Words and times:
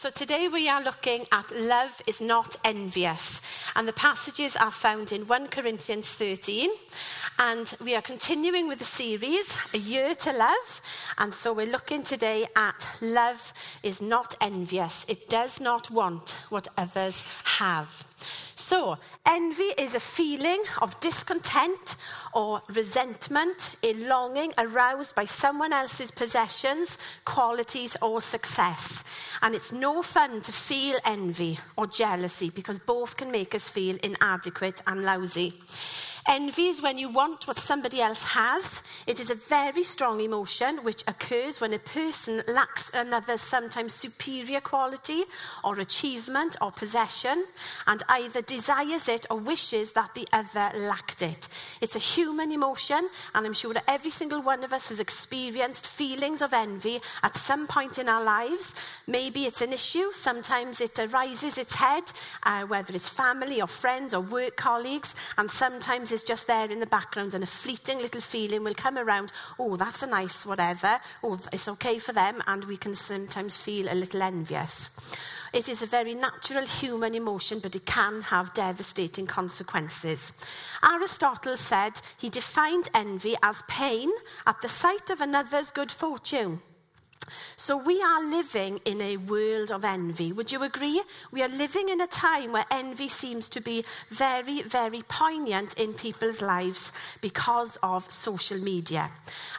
So 0.00 0.08
today 0.08 0.48
we 0.48 0.66
are 0.66 0.82
looking 0.82 1.26
at 1.30 1.54
love 1.54 2.00
is 2.06 2.22
not 2.22 2.56
envious. 2.64 3.42
And 3.76 3.86
the 3.86 3.92
passages 3.92 4.56
are 4.56 4.70
found 4.70 5.12
in 5.12 5.28
1 5.28 5.48
Corinthians 5.48 6.14
13. 6.14 6.70
And 7.38 7.74
we 7.84 7.94
are 7.94 8.00
continuing 8.00 8.66
with 8.66 8.78
the 8.78 8.84
series, 8.86 9.58
A 9.74 9.76
Year 9.76 10.14
to 10.14 10.32
Love. 10.32 10.80
And 11.18 11.34
so 11.34 11.52
we're 11.52 11.66
looking 11.70 12.02
today 12.02 12.46
at 12.56 12.88
love 13.02 13.52
is 13.82 14.00
not 14.00 14.36
envious. 14.40 15.04
It 15.06 15.28
does 15.28 15.60
not 15.60 15.90
want 15.90 16.34
what 16.48 16.66
others 16.78 17.26
have. 17.44 18.06
So, 18.60 18.98
envy 19.26 19.72
is 19.78 19.94
a 19.94 20.00
feeling 20.00 20.62
of 20.82 21.00
discontent 21.00 21.96
or 22.34 22.60
resentment, 22.68 23.70
a 23.82 23.94
longing 23.94 24.52
aroused 24.58 25.14
by 25.14 25.24
someone 25.24 25.72
else's 25.72 26.10
possessions, 26.10 26.98
qualities, 27.24 27.96
or 28.02 28.20
success. 28.20 29.02
And 29.40 29.54
it's 29.54 29.72
no 29.72 30.02
fun 30.02 30.42
to 30.42 30.52
feel 30.52 30.98
envy 31.06 31.58
or 31.74 31.86
jealousy 31.86 32.50
because 32.50 32.78
both 32.78 33.16
can 33.16 33.32
make 33.32 33.54
us 33.54 33.70
feel 33.70 33.96
inadequate 34.02 34.82
and 34.86 35.04
lousy. 35.04 35.54
Envy 36.28 36.68
is 36.68 36.82
when 36.82 36.98
you 36.98 37.08
want 37.08 37.46
what 37.48 37.58
somebody 37.58 38.00
else 38.00 38.22
has. 38.22 38.82
It 39.06 39.20
is 39.20 39.30
a 39.30 39.34
very 39.34 39.82
strong 39.82 40.20
emotion 40.20 40.78
which 40.84 41.02
occurs 41.08 41.60
when 41.60 41.72
a 41.72 41.78
person 41.78 42.42
lacks 42.46 42.90
another's 42.94 43.40
sometimes 43.40 43.94
superior 43.94 44.60
quality 44.60 45.22
or 45.64 45.80
achievement 45.80 46.56
or 46.60 46.70
possession 46.72 47.44
and 47.86 48.02
either 48.08 48.42
desires 48.42 49.08
it 49.08 49.26
or 49.30 49.38
wishes 49.38 49.92
that 49.92 50.14
the 50.14 50.28
other 50.32 50.70
lacked 50.78 51.22
it. 51.22 51.48
It's 51.80 51.96
a 51.96 52.00
human 52.00 52.52
emotion, 52.52 53.08
and 53.34 53.46
I'm 53.46 53.52
sure 53.52 53.74
that 53.74 53.84
every 53.88 54.10
single 54.10 54.42
one 54.42 54.62
of 54.62 54.72
us 54.72 54.90
has 54.90 55.00
experienced 55.00 55.86
feelings 55.86 56.42
of 56.42 56.52
envy 56.52 57.00
at 57.22 57.36
some 57.36 57.66
point 57.66 57.98
in 57.98 58.08
our 58.08 58.22
lives. 58.22 58.74
Maybe 59.06 59.46
it's 59.46 59.62
an 59.62 59.72
issue, 59.72 60.12
sometimes 60.12 60.80
it 60.80 60.98
arises 60.98 61.58
its 61.58 61.74
head, 61.74 62.12
uh, 62.42 62.62
whether 62.62 62.94
it's 62.94 63.08
family 63.08 63.60
or 63.60 63.66
friends 63.66 64.12
or 64.14 64.20
work 64.20 64.56
colleagues, 64.56 65.14
and 65.38 65.50
sometimes 65.50 66.09
is 66.12 66.22
just 66.22 66.46
there 66.46 66.70
in 66.70 66.80
the 66.80 66.86
background 66.86 67.34
and 67.34 67.44
a 67.44 67.46
fleeting 67.46 67.98
little 67.98 68.20
feeling 68.20 68.64
will 68.64 68.74
come 68.74 68.98
around, 68.98 69.32
oh, 69.58 69.76
that's 69.76 70.02
a 70.02 70.06
nice 70.06 70.44
whatever, 70.46 71.00
oh, 71.22 71.38
it's 71.52 71.68
okay 71.68 71.98
for 71.98 72.12
them, 72.12 72.42
and 72.46 72.64
we 72.64 72.76
can 72.76 72.94
sometimes 72.94 73.56
feel 73.56 73.90
a 73.90 73.94
little 73.94 74.22
envious. 74.22 74.90
It 75.52 75.68
is 75.68 75.82
a 75.82 75.86
very 75.86 76.14
natural 76.14 76.64
human 76.64 77.14
emotion, 77.14 77.58
but 77.58 77.74
it 77.74 77.84
can 77.84 78.22
have 78.22 78.54
devastating 78.54 79.26
consequences. 79.26 80.32
Aristotle 80.82 81.56
said 81.56 82.00
he 82.18 82.28
defined 82.28 82.88
envy 82.94 83.34
as 83.42 83.62
pain 83.66 84.10
at 84.46 84.60
the 84.62 84.68
sight 84.68 85.10
of 85.10 85.20
another's 85.20 85.72
good 85.72 85.90
fortune. 85.90 86.62
So 87.56 87.76
we 87.76 88.02
are 88.02 88.24
living 88.24 88.80
in 88.84 89.00
a 89.00 89.16
world 89.18 89.70
of 89.70 89.84
envy. 89.84 90.32
Would 90.32 90.50
you 90.50 90.62
agree? 90.62 91.02
We 91.30 91.42
are 91.42 91.48
living 91.48 91.88
in 91.88 92.00
a 92.00 92.06
time 92.06 92.52
where 92.52 92.64
envy 92.70 93.08
seems 93.08 93.48
to 93.50 93.60
be 93.60 93.84
very, 94.08 94.62
very 94.62 95.02
poignant 95.02 95.74
in 95.74 95.92
people's 95.92 96.42
lives 96.42 96.92
because 97.20 97.78
of 97.82 98.10
social 98.10 98.58
media. 98.58 99.10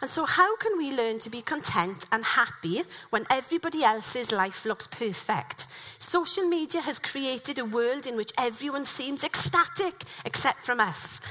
And 0.02 0.10
so, 0.10 0.26
how 0.26 0.56
can 0.58 0.78
we 0.78 0.92
learn 0.92 1.20
to 1.20 1.30
be 1.30 1.42
content 1.42 2.08
and 2.12 2.26
happy 2.26 2.84
when 3.12 3.26
everybody 3.30 3.84
else's 3.84 4.32
life 4.32 4.66
looks 4.66 4.88
perfect? 4.88 5.68
Social 6.00 6.48
media 6.48 6.82
has 6.82 7.00
created 7.00 7.60
a 7.60 7.66
world 7.66 8.08
in 8.08 8.16
which 8.16 8.34
everyone 8.38 8.86
seems 8.86 9.24
ecstatic 9.24 10.04
except 10.26 10.64
from 10.64 10.80
us. 10.80 11.22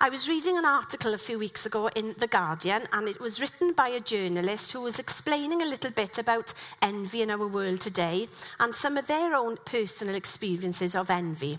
I 0.00 0.10
was 0.10 0.28
reading 0.28 0.56
an 0.56 0.64
article 0.64 1.12
a 1.12 1.18
few 1.18 1.40
weeks 1.40 1.66
ago 1.66 1.88
in 1.88 2.14
The 2.18 2.28
Guardian, 2.28 2.86
and 2.92 3.08
it 3.08 3.18
was 3.18 3.40
written 3.40 3.72
by 3.72 3.88
a 3.88 3.98
journalist 3.98 4.70
who 4.70 4.82
was 4.82 5.00
explaining 5.00 5.60
a 5.60 5.66
little 5.66 5.90
bit 5.90 6.18
about 6.18 6.54
envy 6.80 7.22
in 7.22 7.32
our 7.32 7.48
world 7.48 7.80
today 7.80 8.28
and 8.60 8.72
some 8.72 8.96
of 8.96 9.08
their 9.08 9.34
own 9.34 9.56
personal 9.64 10.14
experiences 10.14 10.94
of 10.94 11.10
envy. 11.10 11.58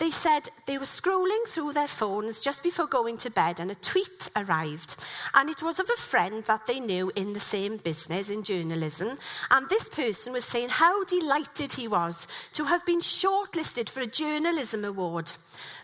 They 0.00 0.10
said 0.10 0.48
they 0.64 0.78
were 0.78 0.86
scrolling 0.86 1.46
through 1.46 1.74
their 1.74 1.86
phones 1.86 2.40
just 2.40 2.62
before 2.62 2.86
going 2.86 3.18
to 3.18 3.30
bed 3.30 3.60
and 3.60 3.70
a 3.70 3.74
tweet 3.74 4.30
arrived. 4.34 4.96
And 5.34 5.50
it 5.50 5.62
was 5.62 5.78
of 5.78 5.90
a 5.90 6.00
friend 6.00 6.42
that 6.44 6.66
they 6.66 6.80
knew 6.80 7.12
in 7.16 7.34
the 7.34 7.38
same 7.38 7.76
business 7.76 8.30
in 8.30 8.42
journalism. 8.42 9.18
And 9.50 9.68
this 9.68 9.90
person 9.90 10.32
was 10.32 10.46
saying 10.46 10.70
how 10.70 11.04
delighted 11.04 11.74
he 11.74 11.86
was 11.86 12.26
to 12.54 12.64
have 12.64 12.86
been 12.86 13.00
shortlisted 13.00 13.90
for 13.90 14.00
a 14.00 14.06
journalism 14.06 14.86
award. 14.86 15.34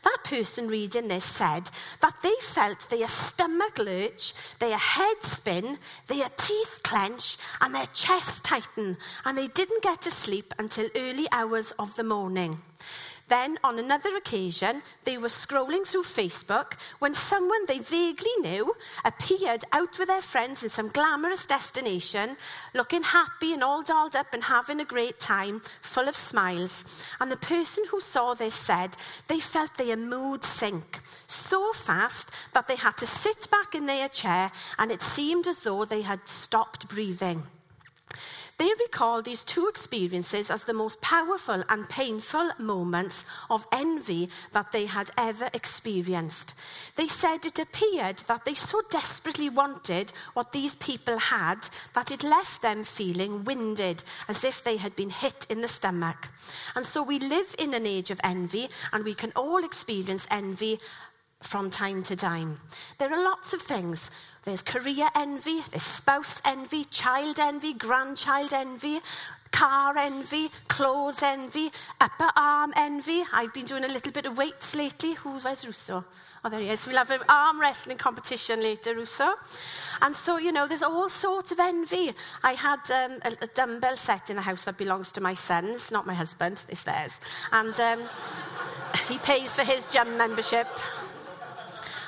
That 0.02 0.24
person 0.24 0.66
reading 0.66 1.08
this 1.08 1.26
said 1.26 1.70
that 2.00 2.14
they 2.22 2.34
felt 2.40 2.88
their 2.88 3.08
stomach 3.08 3.78
lurch, 3.78 4.32
their 4.60 4.78
head 4.78 5.22
spin, 5.24 5.76
their 6.06 6.30
teeth 6.38 6.80
clench, 6.82 7.36
and 7.60 7.74
their 7.74 7.86
chest 7.92 8.44
tighten, 8.44 8.96
and 9.26 9.36
they 9.36 9.48
didn't 9.48 9.82
get 9.82 10.00
to 10.02 10.10
sleep 10.10 10.54
until 10.58 10.88
early 10.96 11.26
hours 11.32 11.72
of 11.72 11.94
the 11.96 12.04
morning. 12.04 12.62
Then, 13.28 13.58
on 13.64 13.78
another 13.80 14.16
occasion, 14.16 14.82
they 15.02 15.18
were 15.18 15.28
scrolling 15.28 15.84
through 15.84 16.04
Facebook 16.04 16.74
when 17.00 17.12
someone 17.12 17.66
they 17.66 17.80
vaguely 17.80 18.30
knew 18.40 18.72
appeared 19.04 19.64
out 19.72 19.98
with 19.98 20.06
their 20.06 20.22
friends 20.22 20.62
in 20.62 20.68
some 20.68 20.90
glamorous 20.90 21.44
destination, 21.44 22.36
looking 22.72 23.02
happy 23.02 23.52
and 23.52 23.64
all 23.64 23.82
dolled 23.82 24.14
up 24.14 24.32
and 24.32 24.44
having 24.44 24.80
a 24.80 24.84
great 24.84 25.18
time, 25.18 25.60
full 25.80 26.08
of 26.08 26.16
smiles. 26.16 27.02
And 27.20 27.30
the 27.30 27.36
person 27.36 27.84
who 27.90 28.00
saw 28.00 28.34
this 28.34 28.54
said 28.54 28.96
they 29.26 29.40
felt 29.40 29.76
their 29.76 29.96
mood 29.96 30.44
sink 30.44 31.00
so 31.26 31.72
fast 31.72 32.30
that 32.52 32.68
they 32.68 32.76
had 32.76 32.96
to 32.98 33.06
sit 33.06 33.50
back 33.50 33.74
in 33.74 33.86
their 33.86 34.08
chair 34.08 34.52
and 34.78 34.92
it 34.92 35.02
seemed 35.02 35.48
as 35.48 35.64
though 35.64 35.84
they 35.84 36.02
had 36.02 36.28
stopped 36.28 36.88
breathing. 36.88 37.42
They 38.58 38.70
recall 38.80 39.20
these 39.20 39.44
two 39.44 39.68
experiences 39.68 40.50
as 40.50 40.64
the 40.64 40.72
most 40.72 41.00
powerful 41.02 41.62
and 41.68 41.88
painful 41.90 42.52
moments 42.58 43.26
of 43.50 43.66
envy 43.70 44.30
that 44.52 44.72
they 44.72 44.86
had 44.86 45.10
ever 45.18 45.50
experienced. 45.52 46.54
They 46.94 47.06
said 47.06 47.44
it 47.44 47.58
appeared 47.58 48.18
that 48.28 48.46
they 48.46 48.54
so 48.54 48.80
desperately 48.88 49.50
wanted 49.50 50.10
what 50.32 50.52
these 50.52 50.74
people 50.76 51.18
had 51.18 51.68
that 51.94 52.10
it 52.10 52.22
left 52.22 52.62
them 52.62 52.82
feeling 52.82 53.44
winded, 53.44 54.02
as 54.26 54.42
if 54.42 54.64
they 54.64 54.78
had 54.78 54.96
been 54.96 55.10
hit 55.10 55.46
in 55.50 55.60
the 55.60 55.68
stomach. 55.68 56.28
And 56.74 56.86
so 56.86 57.02
we 57.02 57.18
live 57.18 57.54
in 57.58 57.74
an 57.74 57.86
age 57.86 58.10
of 58.10 58.20
envy, 58.24 58.68
and 58.90 59.04
we 59.04 59.12
can 59.12 59.32
all 59.36 59.64
experience 59.64 60.26
envy 60.30 60.80
from 61.46 61.70
time 61.70 62.02
to 62.02 62.16
time. 62.16 62.58
There 62.98 63.12
are 63.12 63.22
lots 63.22 63.52
of 63.54 63.62
things 63.62 64.10
there's 64.44 64.62
career 64.62 65.08
envy, 65.16 65.60
there's 65.70 65.82
spouse 65.82 66.40
envy, 66.44 66.84
child 66.84 67.40
envy, 67.40 67.72
grandchild 67.72 68.52
envy, 68.52 69.00
car 69.50 69.98
envy, 69.98 70.50
clothes 70.68 71.22
envy, 71.22 71.70
upper 72.00 72.30
arm 72.36 72.72
envy. 72.76 73.24
I've 73.32 73.52
been 73.52 73.64
doing 73.64 73.84
a 73.84 73.88
little 73.88 74.12
bit 74.12 74.26
of 74.26 74.36
weights 74.36 74.76
lately. 74.76 75.14
Who's, 75.14 75.44
where's 75.44 75.66
Russo? 75.66 76.04
Oh, 76.44 76.48
there 76.48 76.60
he 76.60 76.68
is. 76.68 76.86
We'll 76.86 76.96
have 76.96 77.10
an 77.10 77.22
arm 77.28 77.60
wrestling 77.60 77.98
competition 77.98 78.62
later, 78.62 78.94
Russo. 78.94 79.34
And 80.00 80.14
so, 80.14 80.36
you 80.36 80.52
know, 80.52 80.68
there's 80.68 80.84
all 80.84 81.08
sorts 81.08 81.50
of 81.50 81.58
envy. 81.58 82.12
I 82.44 82.52
had 82.52 82.88
um, 82.92 83.18
a, 83.24 83.32
a, 83.42 83.46
dumbbell 83.48 83.96
set 83.96 84.30
in 84.30 84.36
the 84.36 84.42
house 84.42 84.62
that 84.64 84.78
belongs 84.78 85.10
to 85.12 85.20
my 85.20 85.34
sons, 85.34 85.90
not 85.90 86.06
my 86.06 86.14
husband, 86.14 86.62
it's 86.68 86.84
theirs. 86.84 87.20
And 87.50 87.80
um, 87.80 88.00
he 89.08 89.18
pays 89.18 89.56
for 89.56 89.64
his 89.64 89.86
gym 89.86 90.16
membership. 90.16 90.68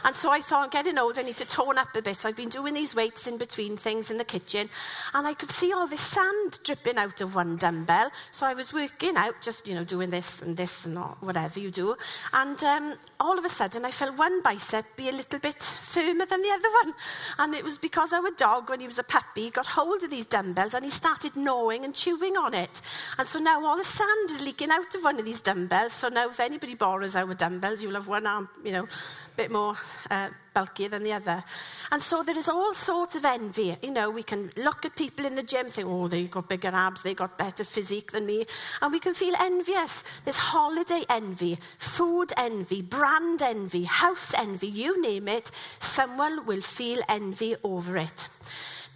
And 0.04 0.14
so 0.14 0.31
I 0.31 0.41
thought, 0.41 0.64
I'm 0.64 0.70
getting 0.70 0.98
old, 0.98 1.19
I 1.19 1.22
need 1.22 1.36
to 1.36 1.47
tone 1.47 1.78
up 1.78 1.94
a 1.94 2.03
bit. 2.03 2.16
So 2.16 2.28
I've 2.28 2.36
been 2.36 2.48
doing 2.48 2.75
these 2.75 2.94
weights 2.94 3.26
in 3.26 3.38
between 3.38 3.76
things 3.76 4.10
in 4.10 4.19
the 4.19 4.25
kitchen. 4.25 4.69
And 5.14 5.26
I 5.26 5.34
could 5.34 5.50
see 5.50 5.72
all 5.72 5.86
this 5.86 6.00
sand 6.00 6.60
dripping 6.64 6.98
out 6.98 7.20
of 7.20 7.34
one 7.34 7.56
dumbbell. 7.56 8.10
So 8.31 8.47
I 8.47 8.54
was 8.54 8.72
working 8.72 9.16
out, 9.16 9.41
just, 9.41 9.69
you 9.69 9.75
know, 9.75 9.84
doing 9.84 10.10
this 10.10 10.42
and 10.42 10.56
this 10.56 10.86
and 10.86 10.97
whatever 11.20 11.60
you 11.60 11.70
do. 11.70 11.97
And 12.32 12.62
um, 12.64 12.94
all 13.20 13.38
of 13.38 13.44
a 13.44 13.48
sudden, 13.48 13.84
I 13.84 13.91
felt 13.91 14.16
one 14.16 14.42
bicep 14.42 14.84
be 14.97 15.09
a 15.09 15.12
little 15.12 15.38
bit 15.38 15.62
firmer 15.62 16.26
than 16.26 16.42
the 16.42 16.50
other 16.50 16.69
one. 16.84 16.94
And 17.38 17.54
it 17.54 17.65
was 17.65 17.78
because 17.78 18.12
our 18.12 18.30
dog, 18.30 18.70
when 18.70 18.80
he 18.80 18.86
was 18.86 18.98
a 18.98 19.04
puppy, 19.04 19.50
got 19.50 19.66
hold 19.66 20.03
of 20.03 20.10
these 20.10 20.26
dumbbells 20.26 20.75
and 20.75 20.84
he 20.84 20.91
started 20.91 21.36
gnawing 21.36 21.84
and 21.84 21.94
chewing 21.94 22.36
on 22.36 22.54
it. 22.54 22.80
And 23.19 23.26
so 23.26 23.38
now 23.38 23.65
all 23.65 23.76
the 23.76 23.84
sand 23.84 24.30
is 24.30 24.42
leaking 24.42 24.71
out 24.71 24.94
of 24.94 25.03
one 25.04 25.18
of 25.18 25.24
these 25.24 25.41
dumbbells. 25.41 25.92
So 25.92 26.09
now 26.09 26.28
if 26.28 26.41
anybody 26.41 26.74
borrows 26.74 27.16
our 27.16 27.34
dumbbells, 27.34 27.83
you'll 27.83 27.94
have 27.94 28.09
one 28.09 28.27
arm, 28.27 28.48
you 28.65 28.72
know, 28.72 28.84
a 28.84 29.36
bit 29.36 29.51
more 29.51 29.77
uh, 30.11 30.29
bulky 30.55 30.89
than 30.89 31.03
the 31.03 31.13
other. 31.13 31.45
And 31.91 32.03
so 32.03 32.23
there 32.23 32.37
is 32.37 32.49
all 32.49 32.75
sorts 32.75 33.15
of 33.17 33.25
envy. 33.25 33.77
You 33.83 33.93
know, 33.93 34.11
we 34.11 34.23
can 34.23 34.51
look 34.57 34.85
at 34.85 34.97
people 34.97 35.27
in 35.27 35.35
the 35.35 35.43
gym, 35.43 35.67
think, 35.67 35.89
oh, 35.89 36.09
they've 36.09 36.31
got 36.31 36.49
bigger 36.49 36.71
abs, 36.73 37.03
they've 37.03 37.17
got 37.17 37.39
better 37.39 37.65
physique 37.65 38.13
than 38.13 38.27
me. 38.27 38.47
And 38.83 38.93
we 38.93 39.01
can 39.01 39.15
feel 39.15 39.35
envious. 39.39 40.05
There's 40.25 40.37
holiday 40.37 41.05
envy, 41.09 41.59
food 41.79 42.33
envy, 42.37 42.83
brand 42.83 43.43
envy, 43.43 43.85
house 43.85 44.35
envy, 44.35 44.69
you 44.69 45.01
name 45.01 45.29
it. 45.29 45.51
Someone 45.79 46.47
will 46.47 46.63
feel 46.63 47.01
envy 47.09 47.57
over 47.63 47.97
it. 47.97 48.27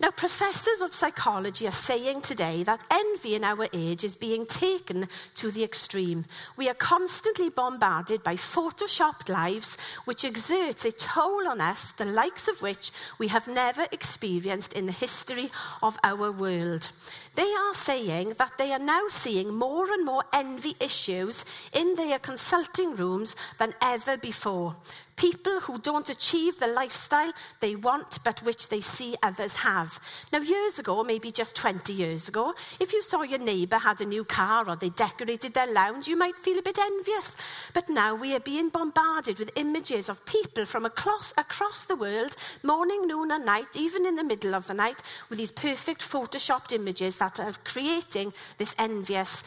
Now, 0.00 0.10
professors 0.10 0.80
of 0.80 0.94
psychology 0.94 1.68
are 1.68 1.72
saying 1.72 2.22
today 2.22 2.64
that 2.64 2.84
envy 2.90 3.34
in 3.36 3.44
our 3.44 3.68
age 3.72 4.02
is 4.02 4.16
being 4.16 4.46
taken 4.46 5.08
to 5.36 5.50
the 5.50 5.62
extreme. 5.62 6.24
We 6.56 6.68
are 6.68 6.74
constantly 6.74 7.50
bombarded 7.50 8.24
by 8.24 8.34
photoshopped 8.34 9.28
lives, 9.28 9.76
which 10.04 10.24
exerts 10.24 10.84
a 10.84 10.92
toll 10.92 11.46
on 11.46 11.60
us, 11.60 11.92
the 11.92 12.04
likes 12.04 12.48
of 12.48 12.62
which 12.62 12.90
we 13.18 13.28
have 13.28 13.46
never 13.46 13.86
experienced 13.92 14.72
in 14.72 14.86
the 14.86 14.92
history 14.92 15.50
of 15.82 15.96
our 16.02 16.32
world. 16.32 16.90
They 17.34 17.52
are 17.52 17.74
saying 17.74 18.34
that 18.38 18.58
they 18.58 18.72
are 18.72 18.78
now 18.78 19.04
seeing 19.08 19.54
more 19.54 19.90
and 19.90 20.04
more 20.04 20.24
envy 20.32 20.74
issues 20.80 21.44
in 21.72 21.94
their 21.94 22.18
consulting 22.18 22.96
rooms 22.96 23.36
than 23.58 23.72
ever 23.80 24.16
before. 24.16 24.76
People 25.22 25.60
who 25.60 25.78
don't 25.78 26.08
achieve 26.08 26.58
the 26.58 26.66
lifestyle 26.66 27.32
they 27.60 27.76
want, 27.76 28.18
but 28.24 28.42
which 28.42 28.68
they 28.68 28.80
see 28.80 29.14
others 29.22 29.54
have. 29.54 30.00
Now, 30.32 30.40
years 30.40 30.80
ago, 30.80 31.04
maybe 31.04 31.30
just 31.30 31.54
20 31.54 31.92
years 31.92 32.28
ago, 32.28 32.54
if 32.80 32.92
you 32.92 33.02
saw 33.02 33.22
your 33.22 33.38
neighbour 33.38 33.78
had 33.78 34.00
a 34.00 34.04
new 34.04 34.24
car 34.24 34.68
or 34.68 34.74
they 34.74 34.88
decorated 34.88 35.54
their 35.54 35.72
lounge, 35.72 36.08
you 36.08 36.16
might 36.16 36.40
feel 36.40 36.58
a 36.58 36.62
bit 36.62 36.76
envious. 36.76 37.36
But 37.72 37.88
now 37.88 38.16
we 38.16 38.34
are 38.34 38.40
being 38.40 38.68
bombarded 38.68 39.38
with 39.38 39.52
images 39.54 40.08
of 40.08 40.26
people 40.26 40.64
from 40.64 40.86
across, 40.86 41.32
across 41.36 41.84
the 41.84 41.94
world, 41.94 42.34
morning, 42.64 43.06
noon, 43.06 43.30
and 43.30 43.46
night, 43.46 43.76
even 43.76 44.04
in 44.04 44.16
the 44.16 44.24
middle 44.24 44.56
of 44.56 44.66
the 44.66 44.74
night, 44.74 45.04
with 45.28 45.38
these 45.38 45.52
perfect 45.52 46.00
photoshopped 46.00 46.72
images 46.72 47.18
that 47.18 47.38
are 47.38 47.54
creating 47.62 48.32
this 48.58 48.74
envious 48.76 49.44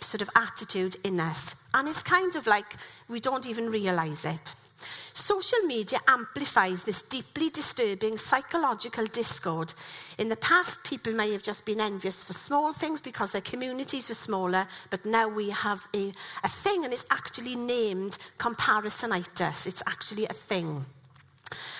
sort 0.00 0.20
of 0.20 0.28
attitude 0.36 0.98
in 1.02 1.18
us. 1.18 1.56
And 1.72 1.88
it's 1.88 2.02
kind 2.02 2.36
of 2.36 2.46
like 2.46 2.76
we 3.08 3.20
don't 3.20 3.46
even 3.46 3.70
realise 3.70 4.26
it. 4.26 4.52
Social 5.14 5.60
media 5.60 6.00
amplifies 6.08 6.82
this 6.82 7.02
deeply 7.02 7.48
disturbing 7.48 8.18
psychological 8.18 9.06
discord. 9.06 9.72
In 10.18 10.28
the 10.28 10.34
past, 10.34 10.82
people 10.82 11.12
may 11.12 11.30
have 11.30 11.42
just 11.42 11.64
been 11.64 11.80
envious 11.80 12.24
for 12.24 12.32
small 12.32 12.72
things 12.72 13.00
because 13.00 13.30
their 13.30 13.40
communities 13.40 14.08
were 14.08 14.16
smaller, 14.16 14.66
but 14.90 15.06
now 15.06 15.28
we 15.28 15.50
have 15.50 15.86
a, 15.94 16.12
a 16.42 16.48
thing 16.48 16.84
and 16.84 16.92
it's 16.92 17.06
actually 17.12 17.54
named 17.54 18.18
comparisonitis. 18.38 19.68
It's 19.68 19.84
actually 19.86 20.26
a 20.26 20.32
thing. 20.32 20.84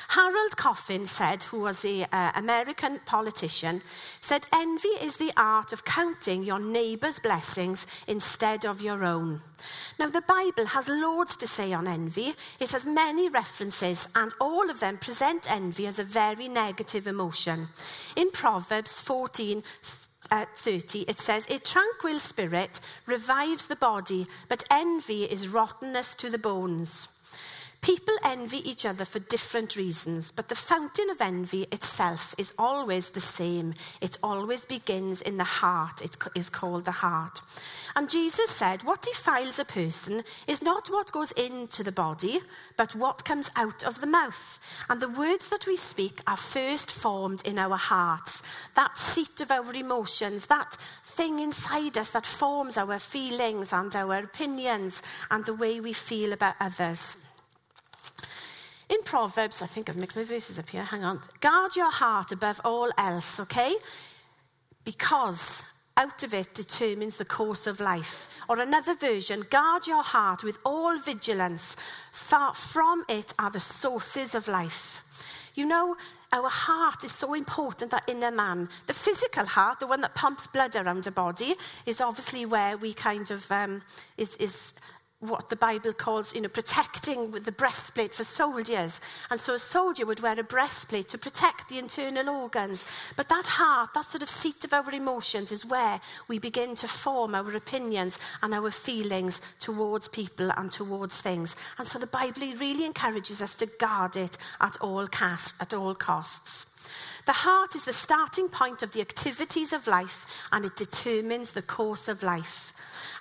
Harold 0.08 0.56
Coffin 0.56 1.06
said, 1.06 1.42
who 1.44 1.60
was 1.60 1.84
an 1.84 2.06
uh, 2.12 2.32
American 2.34 3.00
politician, 3.06 3.82
said, 4.20 4.46
envy 4.52 4.88
is 4.88 5.16
the 5.16 5.32
art 5.36 5.72
of 5.72 5.84
counting 5.84 6.42
your 6.42 6.58
neighbour's 6.58 7.18
blessings 7.18 7.86
instead 8.06 8.64
of 8.64 8.80
your 8.80 9.04
own. 9.04 9.40
Now, 9.98 10.08
the 10.08 10.20
Bible 10.22 10.66
has 10.66 10.88
loads 10.88 11.36
to 11.38 11.46
say 11.46 11.72
on 11.72 11.86
envy. 11.86 12.34
It 12.60 12.72
has 12.72 12.84
many 12.84 13.28
references, 13.28 14.08
and 14.14 14.34
all 14.40 14.68
of 14.68 14.80
them 14.80 14.98
present 14.98 15.50
envy 15.50 15.86
as 15.86 15.98
a 15.98 16.04
very 16.04 16.48
negative 16.48 17.06
emotion. 17.06 17.68
In 18.16 18.30
Proverbs 18.30 19.00
14, 19.00 19.62
uh, 20.30 20.44
30, 20.54 21.02
it 21.02 21.20
says, 21.20 21.46
A 21.48 21.58
tranquil 21.58 22.18
spirit 22.18 22.80
revives 23.06 23.66
the 23.66 23.76
body, 23.76 24.26
but 24.48 24.64
envy 24.70 25.24
is 25.24 25.48
rottenness 25.48 26.14
to 26.16 26.30
the 26.30 26.38
bones. 26.38 27.08
People 27.84 28.16
envy 28.24 28.66
each 28.66 28.86
other 28.86 29.04
for 29.04 29.18
different 29.18 29.76
reasons, 29.76 30.32
but 30.32 30.48
the 30.48 30.54
fountain 30.54 31.10
of 31.10 31.20
envy 31.20 31.66
itself 31.70 32.34
is 32.38 32.54
always 32.58 33.10
the 33.10 33.20
same. 33.20 33.74
It 34.00 34.16
always 34.22 34.64
begins 34.64 35.20
in 35.20 35.36
the 35.36 35.44
heart. 35.44 36.00
It 36.00 36.16
is 36.34 36.48
called 36.48 36.86
the 36.86 36.92
heart. 36.92 37.42
And 37.94 38.08
Jesus 38.08 38.48
said, 38.48 38.84
What 38.84 39.02
defiles 39.02 39.58
a 39.58 39.66
person 39.66 40.22
is 40.46 40.62
not 40.62 40.88
what 40.88 41.12
goes 41.12 41.32
into 41.32 41.82
the 41.82 41.92
body, 41.92 42.40
but 42.78 42.94
what 42.94 43.26
comes 43.26 43.50
out 43.54 43.84
of 43.84 44.00
the 44.00 44.06
mouth. 44.06 44.60
And 44.88 44.98
the 44.98 45.10
words 45.10 45.50
that 45.50 45.66
we 45.66 45.76
speak 45.76 46.22
are 46.26 46.38
first 46.38 46.90
formed 46.90 47.46
in 47.46 47.58
our 47.58 47.76
hearts. 47.76 48.42
That 48.76 48.96
seat 48.96 49.42
of 49.42 49.50
our 49.50 49.74
emotions, 49.74 50.46
that 50.46 50.78
thing 51.04 51.38
inside 51.38 51.98
us 51.98 52.12
that 52.12 52.24
forms 52.24 52.78
our 52.78 52.98
feelings 52.98 53.74
and 53.74 53.94
our 53.94 54.20
opinions 54.20 55.02
and 55.30 55.44
the 55.44 55.52
way 55.52 55.80
we 55.80 55.92
feel 55.92 56.32
about 56.32 56.54
others. 56.60 57.18
In 58.88 59.02
Proverbs, 59.02 59.62
I 59.62 59.66
think 59.66 59.88
I've 59.88 59.96
mixed 59.96 60.16
my 60.16 60.24
verses 60.24 60.58
up 60.58 60.68
here. 60.68 60.84
Hang 60.84 61.04
on. 61.04 61.20
Guard 61.40 61.74
your 61.76 61.90
heart 61.90 62.32
above 62.32 62.60
all 62.64 62.90
else, 62.98 63.40
okay? 63.40 63.74
Because 64.84 65.62
out 65.96 66.22
of 66.22 66.34
it 66.34 66.54
determines 66.54 67.16
the 67.16 67.24
course 67.24 67.66
of 67.66 67.80
life. 67.80 68.28
Or 68.48 68.58
another 68.58 68.94
version, 68.94 69.44
guard 69.48 69.86
your 69.86 70.02
heart 70.02 70.44
with 70.44 70.58
all 70.64 70.98
vigilance, 70.98 71.76
Far 72.12 72.54
from 72.54 73.04
it 73.08 73.32
are 73.38 73.50
the 73.50 73.60
sources 73.60 74.34
of 74.34 74.48
life. 74.48 75.00
You 75.54 75.66
know, 75.66 75.96
our 76.32 76.48
heart 76.48 77.04
is 77.04 77.12
so 77.12 77.34
important, 77.34 77.90
that 77.92 78.08
inner 78.08 78.30
man. 78.30 78.68
The 78.86 78.92
physical 78.92 79.44
heart, 79.44 79.80
the 79.80 79.86
one 79.86 80.00
that 80.00 80.14
pumps 80.14 80.46
blood 80.46 80.74
around 80.74 81.06
a 81.06 81.10
body, 81.10 81.54
is 81.86 82.00
obviously 82.00 82.44
where 82.44 82.76
we 82.76 82.92
kind 82.92 83.30
of, 83.30 83.50
um, 83.52 83.82
is, 84.16 84.36
is 84.36 84.74
what 85.28 85.48
the 85.48 85.56
Bible 85.56 85.92
calls, 85.92 86.34
you 86.34 86.40
know, 86.40 86.48
protecting 86.48 87.30
with 87.30 87.44
the 87.44 87.52
breastplate 87.52 88.14
for 88.14 88.24
soldiers. 88.24 89.00
And 89.30 89.40
so 89.40 89.54
a 89.54 89.58
soldier 89.58 90.06
would 90.06 90.20
wear 90.20 90.38
a 90.38 90.42
breastplate 90.42 91.08
to 91.08 91.18
protect 91.18 91.68
the 91.68 91.78
internal 91.78 92.28
organs. 92.28 92.86
But 93.16 93.28
that 93.28 93.46
heart, 93.46 93.90
that 93.94 94.04
sort 94.04 94.22
of 94.22 94.30
seat 94.30 94.64
of 94.64 94.72
our 94.72 94.90
emotions, 94.90 95.52
is 95.52 95.64
where 95.66 96.00
we 96.28 96.38
begin 96.38 96.74
to 96.76 96.88
form 96.88 97.34
our 97.34 97.54
opinions 97.54 98.18
and 98.42 98.54
our 98.54 98.70
feelings 98.70 99.40
towards 99.58 100.08
people 100.08 100.50
and 100.56 100.70
towards 100.70 101.20
things. 101.20 101.56
And 101.78 101.86
so 101.86 101.98
the 101.98 102.06
Bible 102.06 102.52
really 102.58 102.84
encourages 102.84 103.40
us 103.42 103.54
to 103.56 103.66
guard 103.78 104.16
it 104.16 104.38
at 104.60 104.76
all, 104.80 105.06
cast, 105.06 105.54
at 105.60 105.74
all 105.74 105.94
costs. 105.94 106.66
The 107.26 107.32
heart 107.32 107.74
is 107.74 107.86
the 107.86 107.92
starting 107.92 108.48
point 108.48 108.82
of 108.82 108.92
the 108.92 109.00
activities 109.00 109.72
of 109.72 109.86
life 109.86 110.26
and 110.52 110.64
it 110.64 110.76
determines 110.76 111.52
the 111.52 111.62
course 111.62 112.06
of 112.06 112.22
life 112.22 112.73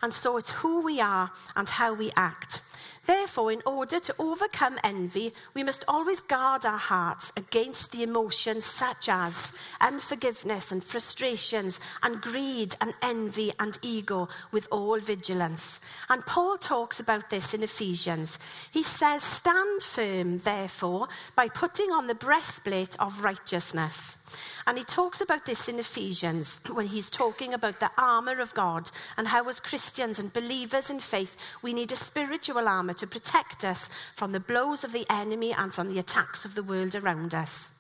and 0.03 0.13
so 0.13 0.35
it's 0.35 0.51
who 0.51 0.81
we 0.81 0.99
are 0.99 1.31
and 1.55 1.69
how 1.69 1.93
we 1.93 2.11
act. 2.17 2.59
Therefore, 3.05 3.51
in 3.51 3.61
order 3.65 3.99
to 3.99 4.15
overcome 4.19 4.79
envy, 4.83 5.33
we 5.53 5.63
must 5.63 5.83
always 5.87 6.21
guard 6.21 6.65
our 6.65 6.77
hearts 6.77 7.31
against 7.35 7.91
the 7.91 8.03
emotions 8.03 8.65
such 8.65 9.07
as 9.07 9.53
unforgiveness 9.79 10.71
and 10.71 10.83
frustrations 10.83 11.79
and 12.01 12.21
greed 12.21 12.75
and 12.81 12.93
envy 13.01 13.51
and 13.59 13.77
ego 13.81 14.27
with 14.51 14.67
all 14.71 14.99
vigilance. 14.99 15.81
And 16.09 16.25
Paul 16.25 16.57
talks 16.57 16.99
about 16.99 17.29
this 17.29 17.53
in 17.53 17.63
Ephesians. 17.63 18.39
He 18.71 18.83
says, 18.83 19.23
Stand 19.23 19.81
firm, 19.81 20.37
therefore, 20.39 21.07
by 21.35 21.47
putting 21.49 21.91
on 21.91 22.07
the 22.07 22.15
breastplate 22.15 22.97
of 22.99 23.23
righteousness. 23.23 24.22
And 24.65 24.77
he 24.77 24.83
talks 24.83 25.21
about 25.21 25.45
this 25.45 25.69
in 25.69 25.79
Ephesians 25.79 26.59
when 26.73 26.87
he's 26.87 27.09
talking 27.09 27.53
about 27.53 27.79
the 27.79 27.91
armor 27.97 28.39
of 28.39 28.53
God 28.53 28.89
and 29.17 29.27
how, 29.27 29.47
as 29.47 29.59
Christians 29.59 30.19
and 30.19 30.33
believers 30.33 30.89
in 30.89 30.99
faith, 30.99 31.37
we 31.61 31.73
need 31.73 31.91
a 31.91 31.95
spiritual 31.95 32.67
armor 32.67 32.93
to 32.93 33.07
protect 33.07 33.65
us 33.65 33.89
from 34.15 34.31
the 34.31 34.39
blows 34.39 34.83
of 34.83 34.93
the 34.93 35.05
enemy 35.09 35.53
and 35.53 35.73
from 35.73 35.93
the 35.93 35.99
attacks 35.99 36.45
of 36.45 36.55
the 36.55 36.63
world 36.63 36.95
around 36.95 37.35
us. 37.35 37.71